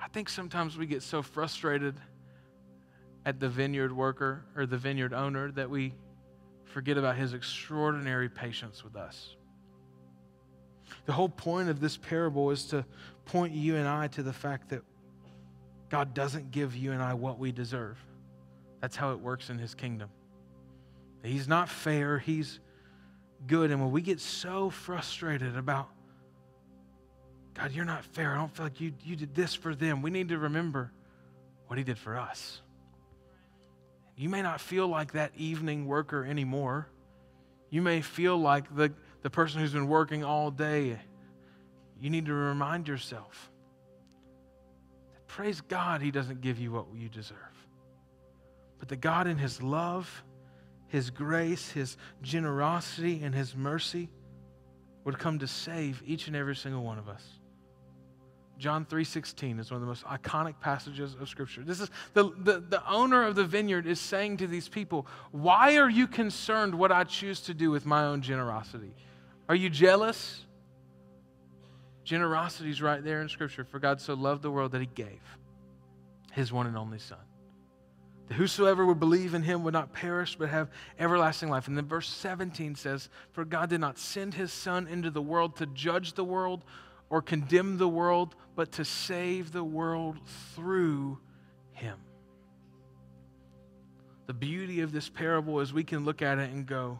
I 0.01 0.07
think 0.07 0.27
sometimes 0.27 0.79
we 0.79 0.88
get 0.88 1.03
so 1.03 1.21
frustrated 1.21 1.93
at 3.23 3.39
the 3.39 3.49
vineyard 3.49 3.95
worker 3.95 4.43
or 4.55 4.65
the 4.65 4.79
vineyard 4.79 5.13
owner 5.13 5.51
that 5.51 5.69
we 5.69 5.93
forget 6.63 6.97
about 6.97 7.17
his 7.17 7.35
extraordinary 7.35 8.29
patience 8.29 8.83
with 8.83 8.95
us. 8.95 9.35
The 11.05 11.13
whole 11.13 11.29
point 11.29 11.69
of 11.69 11.79
this 11.79 11.97
parable 11.97 12.51
is 12.51 12.65
to 12.67 12.86
point 13.25 13.53
you 13.53 13.75
and 13.75 13.88
I 13.88 14.08
to 14.10 14.23
the 14.23 14.34
fact 14.34 14.69
that 14.69 14.81
God 15.89 16.13
doesn't 16.13 16.51
give 16.51 16.75
you 16.75 16.91
and 16.91 17.01
I 17.01 17.13
what 17.13 17.38
we 17.39 17.51
deserve. 17.51 17.97
That's 18.81 18.95
how 18.95 19.12
it 19.12 19.19
works 19.19 19.49
in 19.49 19.58
his 19.58 19.73
kingdom. 19.73 20.10
He's 21.23 21.47
not 21.47 21.69
fair, 21.69 22.19
he's 22.19 22.60
good. 23.47 23.71
And 23.71 23.81
when 23.81 23.91
we 23.91 24.01
get 24.01 24.19
so 24.19 24.69
frustrated 24.69 25.58
about, 25.58 25.89
God, 27.55 27.71
you're 27.71 27.86
not 27.86 28.03
fair, 28.05 28.34
I 28.34 28.38
don't 28.38 28.55
feel 28.55 28.65
like 28.65 28.79
you, 28.79 28.93
you 29.03 29.15
did 29.15 29.34
this 29.34 29.55
for 29.55 29.73
them, 29.73 30.01
we 30.01 30.12
need 30.12 30.29
to 30.29 30.38
remember 30.38 30.91
what 31.67 31.77
he 31.77 31.84
did 31.84 31.97
for 31.97 32.17
us. 32.17 32.62
You 34.15 34.29
may 34.29 34.41
not 34.41 34.62
feel 34.62 34.88
like 34.88 35.13
that 35.13 35.31
evening 35.36 35.88
worker 35.88 36.23
anymore. 36.23 36.88
You 37.69 37.81
may 37.81 38.01
feel 38.01 38.38
like 38.38 38.73
the, 38.75 38.93
the 39.25 39.29
person 39.31 39.59
who's 39.59 39.73
been 39.73 39.88
working 39.88 40.23
all 40.23 40.51
day. 40.51 40.99
You 41.99 42.11
need 42.11 42.27
to 42.27 42.33
remind 42.33 42.88
yourself 42.88 43.49
that 45.13 45.25
praise 45.25 45.61
God, 45.61 46.01
he 46.01 46.11
doesn't 46.11 46.41
give 46.41 46.59
you 46.59 46.71
what 46.71 46.85
you 46.93 47.09
deserve 47.09 47.55
but 48.85 48.89
the 48.89 48.95
God, 48.95 49.25
in 49.25 49.39
His 49.39 49.63
love, 49.63 50.23
His 50.89 51.09
grace, 51.09 51.71
His 51.71 51.97
generosity, 52.21 53.23
and 53.23 53.33
His 53.33 53.55
mercy, 53.55 54.09
would 55.03 55.17
come 55.17 55.39
to 55.39 55.47
save 55.47 56.03
each 56.05 56.27
and 56.27 56.35
every 56.35 56.55
single 56.55 56.83
one 56.83 56.99
of 56.99 57.09
us. 57.09 57.23
John 58.59 58.85
3:16 58.85 59.59
is 59.59 59.71
one 59.71 59.77
of 59.77 59.81
the 59.81 59.88
most 59.88 60.05
iconic 60.05 60.59
passages 60.59 61.15
of 61.19 61.27
scripture. 61.27 61.63
This 61.63 61.81
is 61.81 61.89
the, 62.13 62.31
the, 62.38 62.59
the 62.59 62.88
owner 62.88 63.23
of 63.23 63.33
the 63.33 63.43
vineyard 63.43 63.88
is 63.88 63.99
saying 63.99 64.38
to 64.38 64.47
these 64.47 64.69
people, 64.69 65.07
"Why 65.31 65.77
are 65.77 65.89
you 65.89 66.07
concerned 66.07 66.73
what 66.73 66.91
I 66.91 67.03
choose 67.05 67.41
to 67.41 67.53
do 67.53 67.71
with 67.71 67.88
my 67.88 68.05
own 68.05 68.21
generosity? 68.21 68.93
Are 69.47 69.55
you 69.55 69.69
jealous?" 69.69 70.45
Generosity 72.03 72.69
is 72.69 72.81
right 72.81 73.03
there 73.03 73.21
in 73.21 73.29
scripture. 73.29 73.63
For 73.63 73.79
God 73.79 73.99
so 73.99 74.13
loved 74.13 74.43
the 74.43 74.51
world 74.51 74.73
that 74.73 74.81
he 74.81 74.88
gave 74.88 75.21
his 76.31 76.53
one 76.53 76.67
and 76.67 76.77
only 76.77 76.99
son 76.99 77.17
that 78.27 78.36
whosoever 78.36 78.86
would 78.86 78.99
believe 78.99 79.34
in 79.34 79.43
him 79.43 79.63
would 79.63 79.73
not 79.73 79.93
perish 79.93 80.36
but 80.36 80.49
have 80.49 80.69
everlasting 80.97 81.49
life. 81.49 81.67
And 81.67 81.77
then 81.77 81.86
verse 81.86 82.10
17 82.10 82.75
says, 82.75 83.10
For 83.31 83.45
God 83.45 83.69
did 83.69 83.81
not 83.81 83.97
send 83.97 84.34
his 84.34 84.51
Son 84.51 84.88
into 84.88 85.12
the 85.12 85.21
world 85.21 85.58
to 85.58 85.65
judge 85.67 86.13
the 86.13 86.23
world 86.23 86.63
or 87.10 87.21
condemn 87.21 87.77
the 87.77 87.88
world, 87.88 88.36
but 88.55 88.71
to 88.73 88.86
save 88.86 89.51
the 89.51 89.63
world 89.63 90.17
through 90.55 91.19
him. 91.71 91.99
The 94.25 94.34
beauty 94.34 94.81
of 94.81 94.91
this 94.91 95.08
parable 95.08 95.60
is 95.60 95.71
we 95.71 95.84
can 95.84 96.03
look 96.03 96.23
at 96.23 96.39
it 96.39 96.49
and 96.49 96.65
go, 96.65 96.99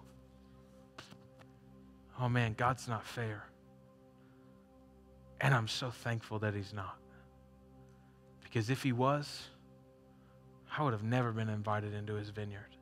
Oh 2.20 2.30
man, 2.30 2.54
God's 2.54 2.88
not 2.88 3.06
fair. 3.06 3.44
And 5.42 5.54
I'm 5.54 5.68
so 5.68 5.90
thankful 5.90 6.40
that 6.40 6.54
he's 6.54 6.74
not. 6.74 6.98
Because 8.44 8.70
if 8.70 8.84
he 8.84 8.94
was, 8.94 9.50
I 10.78 10.84
would 10.84 10.94
have 10.94 11.04
never 11.04 11.32
been 11.32 11.50
invited 11.50 11.94
into 11.94 12.14
his 12.14 12.30
vineyard. 12.30 12.76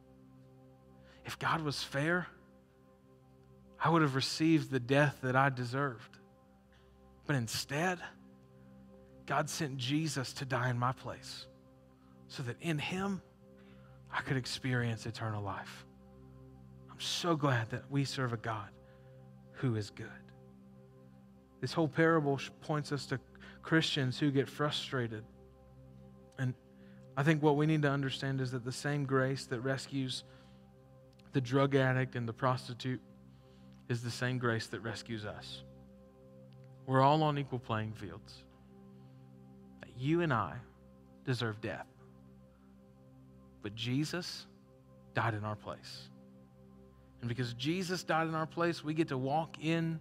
If 1.26 1.40
God 1.40 1.62
was 1.62 1.82
fair, 1.82 2.28
I 3.84 3.90
would 3.90 4.02
have 4.02 4.16
received 4.16 4.70
the 4.70 4.80
death 4.80 5.18
that 5.24 5.36
I 5.36 5.50
deserved. 5.50 6.20
But 7.26 7.36
instead, 7.36 8.00
God 9.26 9.50
sent 9.50 9.78
Jesus 9.78 10.34
to 10.34 10.46
die 10.46 10.70
in 10.70 10.78
my 10.78 10.92
place 10.92 11.48
so 12.28 12.44
that 12.44 12.58
in 12.62 12.78
him 12.78 13.22
I 14.12 14.22
could 14.22 14.38
experience 14.38 15.06
eternal 15.06 15.42
life. 15.42 15.86
I'm 16.92 17.00
so 17.00 17.36
glad 17.36 17.72
that 17.72 17.90
we 17.90 18.06
serve 18.06 18.34
a 18.34 18.38
God 18.38 18.70
who 19.64 19.78
is 19.78 19.90
good. 19.90 20.08
This 21.62 21.72
whole 21.72 21.88
parable 21.88 22.38
points 22.62 22.92
us 22.92 23.06
to 23.08 23.20
Christians 23.62 24.20
who 24.20 24.30
get 24.30 24.50
frustrated 24.50 25.24
and 26.38 26.54
I 27.16 27.24
think 27.24 27.42
what 27.42 27.56
we 27.56 27.66
need 27.66 27.84
to 27.84 27.90
understand 27.90 28.42
is 28.42 28.52
that 28.52 28.66
the 28.66 28.72
same 28.74 29.06
grace 29.06 29.46
that 29.46 29.62
rescues 29.62 30.26
the 31.32 31.40
drug 31.40 31.76
addict 31.76 32.16
and 32.16 32.28
the 32.28 32.34
prostitute 32.34 33.00
is 33.88 34.04
the 34.04 34.12
same 34.12 34.38
grace 34.38 34.68
that 34.68 34.82
rescues 34.82 35.24
us. 35.24 35.64
We're 36.86 37.02
all 37.02 37.24
on 37.24 37.38
equal 37.38 37.60
playing 37.60 37.94
fields. 37.94 38.44
You 39.98 40.22
and 40.22 40.34
I 40.34 40.56
deserve 41.24 41.62
death. 41.62 41.88
But 43.62 43.76
Jesus 43.76 44.46
died 45.14 45.36
in 45.36 45.46
our 45.46 45.56
place. 45.56 46.10
And 47.24 47.30
because 47.30 47.54
Jesus 47.54 48.04
died 48.04 48.28
in 48.28 48.36
our 48.36 48.46
place, 48.46 48.84
we 48.84 48.94
get 48.94 49.08
to 49.08 49.18
walk 49.18 49.56
in 49.64 49.98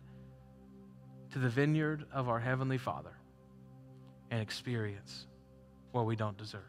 to 1.31 1.39
the 1.39 1.49
vineyard 1.49 2.05
of 2.13 2.29
our 2.29 2.41
Heavenly 2.41 2.79
Father 2.79 3.17
and 4.33 4.43
experience 4.43 5.29
what 5.93 6.05
we 6.05 6.17
don't 6.17 6.37
deserve 6.37 6.63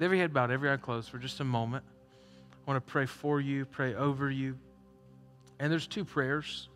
every 0.00 0.18
head 0.18 0.32
bowed, 0.32 0.50
every 0.50 0.70
eye 0.70 0.78
closed 0.78 1.10
for 1.10 1.18
just 1.18 1.40
a 1.40 1.44
moment. 1.44 1.84
I 2.52 2.70
want 2.70 2.84
to 2.84 2.90
pray 2.90 3.04
for 3.04 3.38
you, 3.38 3.66
pray 3.66 3.94
over 3.94 4.30
you. 4.30 4.56
And 5.58 5.70
there's 5.70 5.86
two 5.86 6.06
prayers 6.06 6.70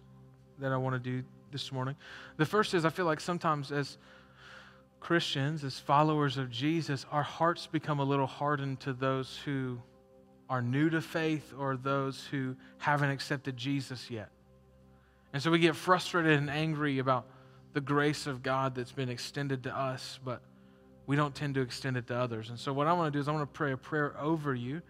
that 0.58 0.72
I 0.72 0.76
want 0.76 0.94
to 0.94 0.98
do 0.98 1.24
this 1.50 1.72
morning. 1.72 1.96
The 2.36 2.44
first 2.44 2.74
is 2.74 2.84
I 2.84 2.90
feel 2.90 3.06
like 3.06 3.20
sometimes 3.20 3.72
as 3.72 3.96
Christians, 5.00 5.64
as 5.64 5.78
followers 5.78 6.36
of 6.36 6.50
Jesus, 6.50 7.06
our 7.10 7.22
hearts 7.22 7.66
become 7.66 7.98
a 7.98 8.04
little 8.04 8.26
hardened 8.26 8.80
to 8.80 8.92
those 8.92 9.38
who 9.44 9.80
are 10.52 10.60
new 10.60 10.90
to 10.90 11.00
faith 11.00 11.54
or 11.58 11.78
those 11.78 12.26
who 12.26 12.54
haven't 12.76 13.08
accepted 13.08 13.56
Jesus 13.56 14.10
yet. 14.10 14.28
And 15.32 15.42
so 15.42 15.50
we 15.50 15.58
get 15.58 15.74
frustrated 15.74 16.38
and 16.38 16.50
angry 16.50 16.98
about 16.98 17.26
the 17.72 17.80
grace 17.80 18.26
of 18.26 18.42
God 18.42 18.74
that's 18.74 18.92
been 18.92 19.08
extended 19.08 19.62
to 19.62 19.74
us, 19.74 20.20
but 20.22 20.42
we 21.06 21.16
don't 21.16 21.34
tend 21.34 21.54
to 21.54 21.62
extend 21.62 21.96
it 21.96 22.06
to 22.08 22.14
others. 22.14 22.50
And 22.50 22.58
so, 22.58 22.70
what 22.70 22.86
I 22.86 22.92
want 22.92 23.10
to 23.10 23.16
do 23.16 23.18
is 23.18 23.28
I 23.28 23.32
want 23.32 23.50
to 23.50 23.58
pray 23.58 23.72
a 23.72 23.78
prayer 23.78 24.14
over 24.20 24.54
you 24.54 24.82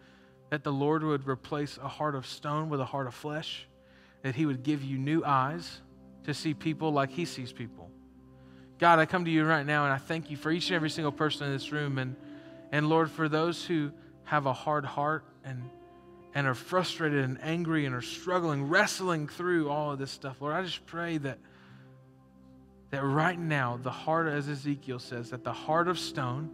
that 0.50 0.64
the 0.64 0.72
Lord 0.72 1.04
would 1.04 1.28
replace 1.28 1.78
a 1.78 1.86
heart 1.86 2.16
of 2.16 2.26
stone 2.26 2.68
with 2.68 2.80
a 2.80 2.84
heart 2.84 3.06
of 3.06 3.14
flesh, 3.14 3.68
that 4.22 4.34
He 4.34 4.46
would 4.46 4.64
give 4.64 4.82
you 4.82 4.98
new 4.98 5.24
eyes 5.24 5.80
to 6.24 6.34
see 6.34 6.54
people 6.54 6.90
like 6.90 7.10
He 7.10 7.24
sees 7.24 7.52
people. 7.52 7.88
God, 8.80 8.98
I 8.98 9.06
come 9.06 9.24
to 9.26 9.30
you 9.30 9.44
right 9.44 9.64
now 9.64 9.84
and 9.84 9.92
I 9.92 9.98
thank 9.98 10.28
you 10.28 10.36
for 10.36 10.50
each 10.50 10.70
and 10.70 10.74
every 10.74 10.90
single 10.90 11.12
person 11.12 11.46
in 11.46 11.52
this 11.52 11.70
room. 11.70 11.98
And, 11.98 12.16
and 12.72 12.88
Lord, 12.88 13.12
for 13.12 13.28
those 13.28 13.64
who 13.64 13.92
have 14.24 14.46
a 14.46 14.52
hard 14.52 14.84
heart 14.84 15.24
and, 15.44 15.68
and 16.34 16.46
are 16.46 16.54
frustrated 16.54 17.24
and 17.24 17.38
angry 17.42 17.86
and 17.86 17.94
are 17.94 18.02
struggling, 18.02 18.68
wrestling 18.68 19.28
through 19.28 19.68
all 19.70 19.92
of 19.92 19.98
this 19.98 20.10
stuff, 20.10 20.40
Lord, 20.40 20.54
I 20.54 20.62
just 20.62 20.86
pray 20.86 21.18
that 21.18 21.38
that 22.90 23.02
right 23.02 23.38
now, 23.38 23.78
the 23.82 23.90
heart, 23.90 24.28
as 24.28 24.50
Ezekiel 24.50 24.98
says, 24.98 25.30
that 25.30 25.42
the 25.44 25.52
heart 25.52 25.88
of 25.88 25.98
stone 25.98 26.50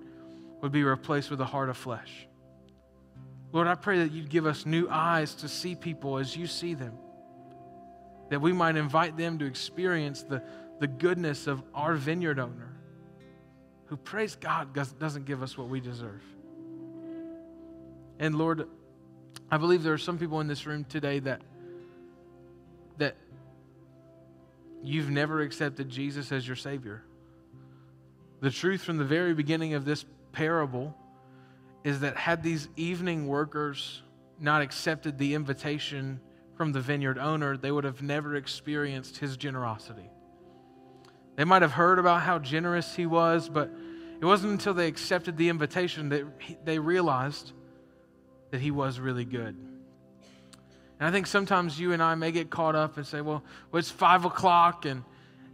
would 0.62 0.70
be 0.70 0.84
replaced 0.84 1.30
with 1.30 1.40
a 1.40 1.44
heart 1.44 1.68
of 1.68 1.76
flesh. 1.76 2.28
Lord, 3.50 3.66
I 3.66 3.74
pray 3.74 3.98
that 4.04 4.12
you'd 4.12 4.30
give 4.30 4.46
us 4.46 4.64
new 4.64 4.88
eyes 4.88 5.34
to 5.34 5.48
see 5.48 5.74
people 5.74 6.16
as 6.16 6.36
you 6.36 6.46
see 6.46 6.74
them. 6.74 6.92
that 8.28 8.40
we 8.40 8.52
might 8.52 8.76
invite 8.76 9.16
them 9.16 9.38
to 9.38 9.46
experience 9.46 10.22
the, 10.22 10.42
the 10.80 10.86
goodness 10.86 11.46
of 11.46 11.62
our 11.74 11.94
vineyard 11.94 12.38
owner, 12.38 12.74
who, 13.86 13.96
praise 13.96 14.36
God, 14.36 14.74
doesn't 14.98 15.24
give 15.24 15.42
us 15.42 15.56
what 15.56 15.68
we 15.68 15.80
deserve. 15.80 16.22
And 18.18 18.34
Lord, 18.34 18.68
I 19.50 19.56
believe 19.56 19.82
there 19.82 19.92
are 19.92 19.98
some 19.98 20.18
people 20.18 20.40
in 20.40 20.46
this 20.46 20.66
room 20.66 20.84
today 20.84 21.18
that 21.20 21.42
that 22.98 23.16
you've 24.82 25.10
never 25.10 25.40
accepted 25.40 25.88
Jesus 25.88 26.32
as 26.32 26.46
your 26.46 26.56
Savior. 26.56 27.02
The 28.40 28.50
truth 28.50 28.82
from 28.82 28.98
the 28.98 29.04
very 29.04 29.34
beginning 29.34 29.74
of 29.74 29.84
this 29.84 30.04
parable 30.32 30.96
is 31.84 32.00
that 32.00 32.16
had 32.16 32.42
these 32.42 32.68
evening 32.76 33.26
workers 33.26 34.02
not 34.40 34.62
accepted 34.62 35.18
the 35.18 35.34
invitation 35.34 36.20
from 36.56 36.72
the 36.72 36.80
vineyard 36.80 37.18
owner, 37.18 37.56
they 37.56 37.70
would 37.70 37.84
have 37.84 38.02
never 38.02 38.34
experienced 38.34 39.18
his 39.18 39.36
generosity. 39.36 40.10
They 41.36 41.44
might 41.44 41.62
have 41.62 41.72
heard 41.72 42.00
about 42.00 42.22
how 42.22 42.40
generous 42.40 42.96
he 42.96 43.06
was, 43.06 43.48
but 43.48 43.70
it 44.20 44.24
wasn't 44.24 44.52
until 44.52 44.74
they 44.74 44.88
accepted 44.88 45.36
the 45.36 45.48
invitation 45.48 46.08
that 46.08 46.24
they 46.64 46.80
realized 46.80 47.52
that 48.50 48.60
he 48.60 48.70
was 48.70 48.98
really 48.98 49.24
good. 49.24 49.56
And 51.00 51.08
I 51.08 51.10
think 51.10 51.26
sometimes 51.26 51.78
you 51.78 51.92
and 51.92 52.02
I 52.02 52.14
may 52.14 52.32
get 52.32 52.50
caught 52.50 52.74
up 52.74 52.96
and 52.96 53.06
say, 53.06 53.20
well, 53.20 53.42
well 53.70 53.78
it's 53.78 53.90
five 53.90 54.24
o'clock 54.24 54.84
and, 54.84 55.04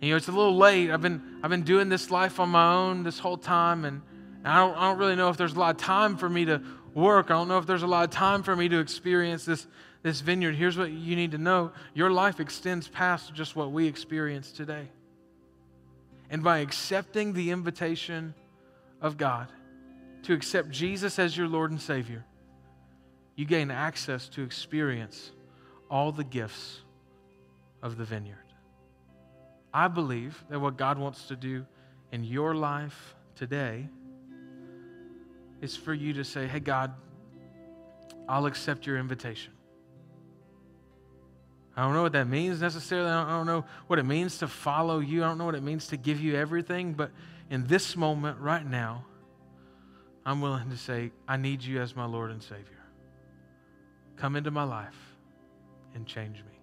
and, 0.01 0.03
you 0.03 0.11
know, 0.11 0.17
it's 0.17 0.29
a 0.29 0.33
little 0.33 0.57
late. 0.57 0.91
I've 0.91 1.03
been, 1.03 1.23
I've 1.43 1.51
been 1.51 1.65
doing 1.65 1.89
this 1.89 2.11
life 2.11 2.41
on 2.41 2.49
my 2.49 2.73
own 2.73 3.03
this 3.03 3.19
whole 3.19 3.37
time 3.37 3.85
and, 3.85 4.01
and 4.39 4.49
I, 4.49 4.57
don't, 4.59 4.77
I 4.77 4.89
don't 4.89 4.99
really 4.99 5.17
know 5.17 5.29
if 5.29 5.37
there's 5.37 5.55
a 5.55 5.59
lot 5.59 5.75
of 5.75 5.81
time 5.81 6.17
for 6.17 6.29
me 6.29 6.47
to 6.47 6.63
work. 6.95 7.27
I 7.27 7.35
don't 7.35 7.49
know 7.49 7.59
if 7.59 7.67
there's 7.67 7.83
a 7.83 7.87
lot 7.87 8.05
of 8.05 8.11
time 8.11 8.43
for 8.43 8.57
me 8.57 8.69
to 8.69 8.79
experience 8.79 9.45
this, 9.45 9.67
this 10.03 10.21
vineyard. 10.21 10.55
Here's 10.55 10.79
what 10.79 10.91
you 10.91 11.17
need 11.17 11.33
to 11.33 11.39
know 11.39 11.73
your 11.93 12.11
life 12.11 12.41
extends 12.41 12.89
past 12.89 13.35
just 13.35 13.55
what 13.57 13.73
we 13.73 13.87
experience 13.87 14.51
today. 14.51 14.89
And 16.31 16.43
by 16.43 16.59
accepting 16.59 17.35
the 17.35 17.51
invitation 17.51 18.35
of 19.03 19.19
God 19.19 19.49
to 20.23 20.33
accept 20.33 20.71
Jesus 20.71 21.19
as 21.19 21.37
your 21.37 21.49
Lord 21.49 21.71
and 21.71 21.81
Savior, 21.81 22.25
you 23.37 23.45
gain 23.45 23.71
access 23.71 24.29
to 24.31 24.43
experience 24.43 25.33
all 25.91 26.13
the 26.13 26.25
gifts 26.25 26.81
of 27.83 27.97
the 27.97 28.05
vineyard. 28.05 28.39
I 29.73 29.89
believe 29.89 30.43
that 30.51 30.61
what 30.61 30.77
God 30.77 30.99
wants 30.99 31.27
to 31.29 31.37
do 31.37 31.67
in 32.13 32.23
your 32.25 32.55
life 32.55 33.17
today 33.35 33.89
is 35.61 35.77
for 35.77 35.93
you 35.93 36.13
to 36.15 36.25
say, 36.25 36.47
Hey, 36.47 36.61
God, 36.61 36.93
I'll 38.29 38.47
accept 38.47 38.87
your 38.87 38.99
invitation. 38.99 39.53
I 41.77 41.83
don't 41.83 41.95
know 41.95 42.03
what 42.03 42.13
that 42.13 42.29
means 42.29 42.61
necessarily. 42.61 43.11
I 43.11 43.31
don't 43.31 43.47
know 43.47 43.65
what 43.89 43.99
it 43.99 44.05
means 44.05 44.39
to 44.39 44.49
follow 44.49 45.01
you. 45.01 45.25
I 45.25 45.29
don't 45.29 45.39
know 45.39 45.45
what 45.45 45.57
it 45.57 45.63
means 45.63 45.89
to 45.89 45.97
give 45.97 46.21
you 46.21 46.37
everything. 46.37 46.93
But 46.93 47.11
in 47.51 47.67
this 47.67 47.97
moment, 47.97 48.39
right 48.39 48.65
now, 48.65 49.05
I'm 50.25 50.41
willing 50.41 50.71
to 50.71 50.77
say, 50.77 51.11
I 51.27 51.37
need 51.37 51.63
you 51.63 51.81
as 51.81 51.97
my 51.97 52.05
Lord 52.05 52.31
and 52.31 52.43
Savior. 52.43 52.74
Come 54.17 54.37
into 54.37 54.51
my 54.51 54.65
life 54.65 54.97
and 55.95 56.07
change 56.07 56.39
me. 56.39 56.59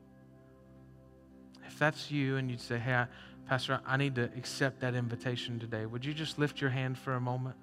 If 1.68 1.78
that's 1.80 2.12
you 2.12 2.38
and 2.38 2.50
you'd 2.50 2.62
say, 2.62 2.78
hey, 2.78 2.94
I, 2.94 3.08
Pastor, 3.48 3.80
I 3.86 3.98
need 3.98 4.16
to 4.16 4.30
accept 4.38 4.82
that 4.82 4.96
invitation 4.96 5.60
today, 5.60 5.86
would 5.86 6.06
you 6.06 6.14
just 6.14 6.40
lift 6.40 6.62
your 6.62 6.70
hand 6.70 6.98
for 6.98 7.14
a 7.14 7.22
moment? 7.22 7.56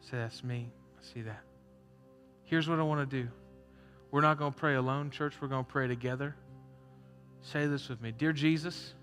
Say, 0.00 0.18
that's 0.18 0.44
me. 0.44 0.70
I 0.98 1.14
see 1.14 1.22
that. 1.22 1.42
Here's 2.44 2.68
what 2.68 2.78
I 2.78 2.82
want 2.82 3.08
to 3.08 3.22
do. 3.22 3.28
We're 4.10 4.20
not 4.20 4.38
going 4.38 4.52
to 4.52 4.58
pray 4.58 4.74
alone, 4.74 5.10
church. 5.10 5.34
We're 5.40 5.48
going 5.48 5.64
to 5.64 5.70
pray 5.70 5.88
together. 5.88 6.36
Say 7.42 7.66
this 7.66 7.88
with 7.88 8.00
me 8.00 8.12
Dear 8.12 8.32
Jesus, 8.32 8.94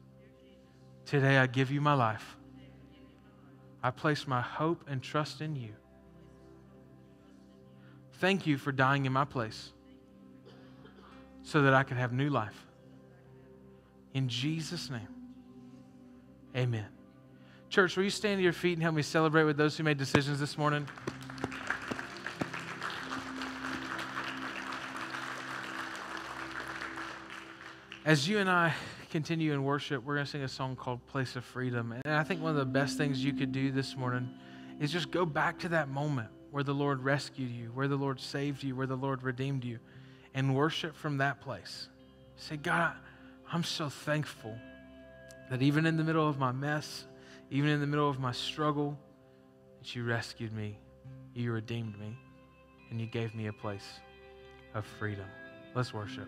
today 1.05 1.37
I 1.37 1.47
give 1.47 1.71
you 1.71 1.81
my 1.81 1.93
life. 1.93 2.37
I 3.83 3.91
place 3.91 4.27
my 4.27 4.41
hope 4.41 4.85
and 4.87 5.01
trust 5.01 5.41
in 5.41 5.55
you. 5.55 5.73
Thank 8.21 8.45
you 8.45 8.59
for 8.59 8.71
dying 8.71 9.07
in 9.07 9.11
my 9.11 9.25
place 9.25 9.73
so 11.41 11.63
that 11.63 11.73
I 11.73 11.81
could 11.81 11.97
have 11.97 12.13
new 12.13 12.29
life. 12.29 12.67
In 14.13 14.29
Jesus' 14.29 14.91
name, 14.91 15.07
amen. 16.55 16.85
Church, 17.71 17.97
will 17.97 18.03
you 18.03 18.11
stand 18.11 18.37
to 18.37 18.43
your 18.43 18.53
feet 18.53 18.73
and 18.73 18.83
help 18.83 18.93
me 18.93 19.01
celebrate 19.01 19.45
with 19.45 19.57
those 19.57 19.75
who 19.75 19.83
made 19.83 19.97
decisions 19.97 20.39
this 20.39 20.55
morning? 20.55 20.87
As 28.05 28.29
you 28.29 28.37
and 28.37 28.51
I 28.51 28.71
continue 29.09 29.51
in 29.53 29.63
worship, 29.63 30.03
we're 30.03 30.13
going 30.13 30.27
to 30.27 30.31
sing 30.31 30.43
a 30.43 30.47
song 30.47 30.75
called 30.75 31.03
Place 31.07 31.35
of 31.35 31.43
Freedom. 31.43 31.91
And 32.05 32.13
I 32.13 32.23
think 32.23 32.43
one 32.43 32.51
of 32.51 32.57
the 32.57 32.65
best 32.65 32.99
things 32.99 33.25
you 33.25 33.33
could 33.33 33.51
do 33.51 33.71
this 33.71 33.97
morning 33.97 34.29
is 34.79 34.91
just 34.91 35.09
go 35.09 35.25
back 35.25 35.57
to 35.61 35.69
that 35.69 35.89
moment 35.89 36.29
where 36.51 36.63
the 36.63 36.73
Lord 36.73 37.03
rescued 37.03 37.49
you, 37.49 37.71
where 37.73 37.87
the 37.87 37.95
Lord 37.95 38.19
saved 38.19 38.63
you, 38.63 38.75
where 38.75 38.87
the 38.87 38.95
Lord 38.95 39.23
redeemed 39.23 39.63
you, 39.63 39.79
and 40.33 40.55
worship 40.55 40.95
from 40.95 41.17
that 41.17 41.41
place. 41.41 41.87
Say, 42.35 42.57
God, 42.57 42.93
I'm 43.51 43.63
so 43.63 43.89
thankful 43.89 44.55
that 45.49 45.61
even 45.61 45.85
in 45.85 45.97
the 45.97 46.03
middle 46.03 46.27
of 46.27 46.37
my 46.37 46.51
mess, 46.51 47.05
even 47.49 47.69
in 47.69 47.79
the 47.81 47.87
middle 47.87 48.09
of 48.09 48.19
my 48.19 48.31
struggle, 48.31 48.97
that 49.79 49.95
you 49.95 50.03
rescued 50.03 50.53
me, 50.53 50.77
you 51.33 51.51
redeemed 51.51 51.97
me, 51.99 52.17
and 52.89 52.99
you 52.99 53.07
gave 53.07 53.33
me 53.35 53.47
a 53.47 53.53
place 53.53 53.99
of 54.73 54.85
freedom. 54.85 55.25
Let's 55.73 55.93
worship. 55.93 56.27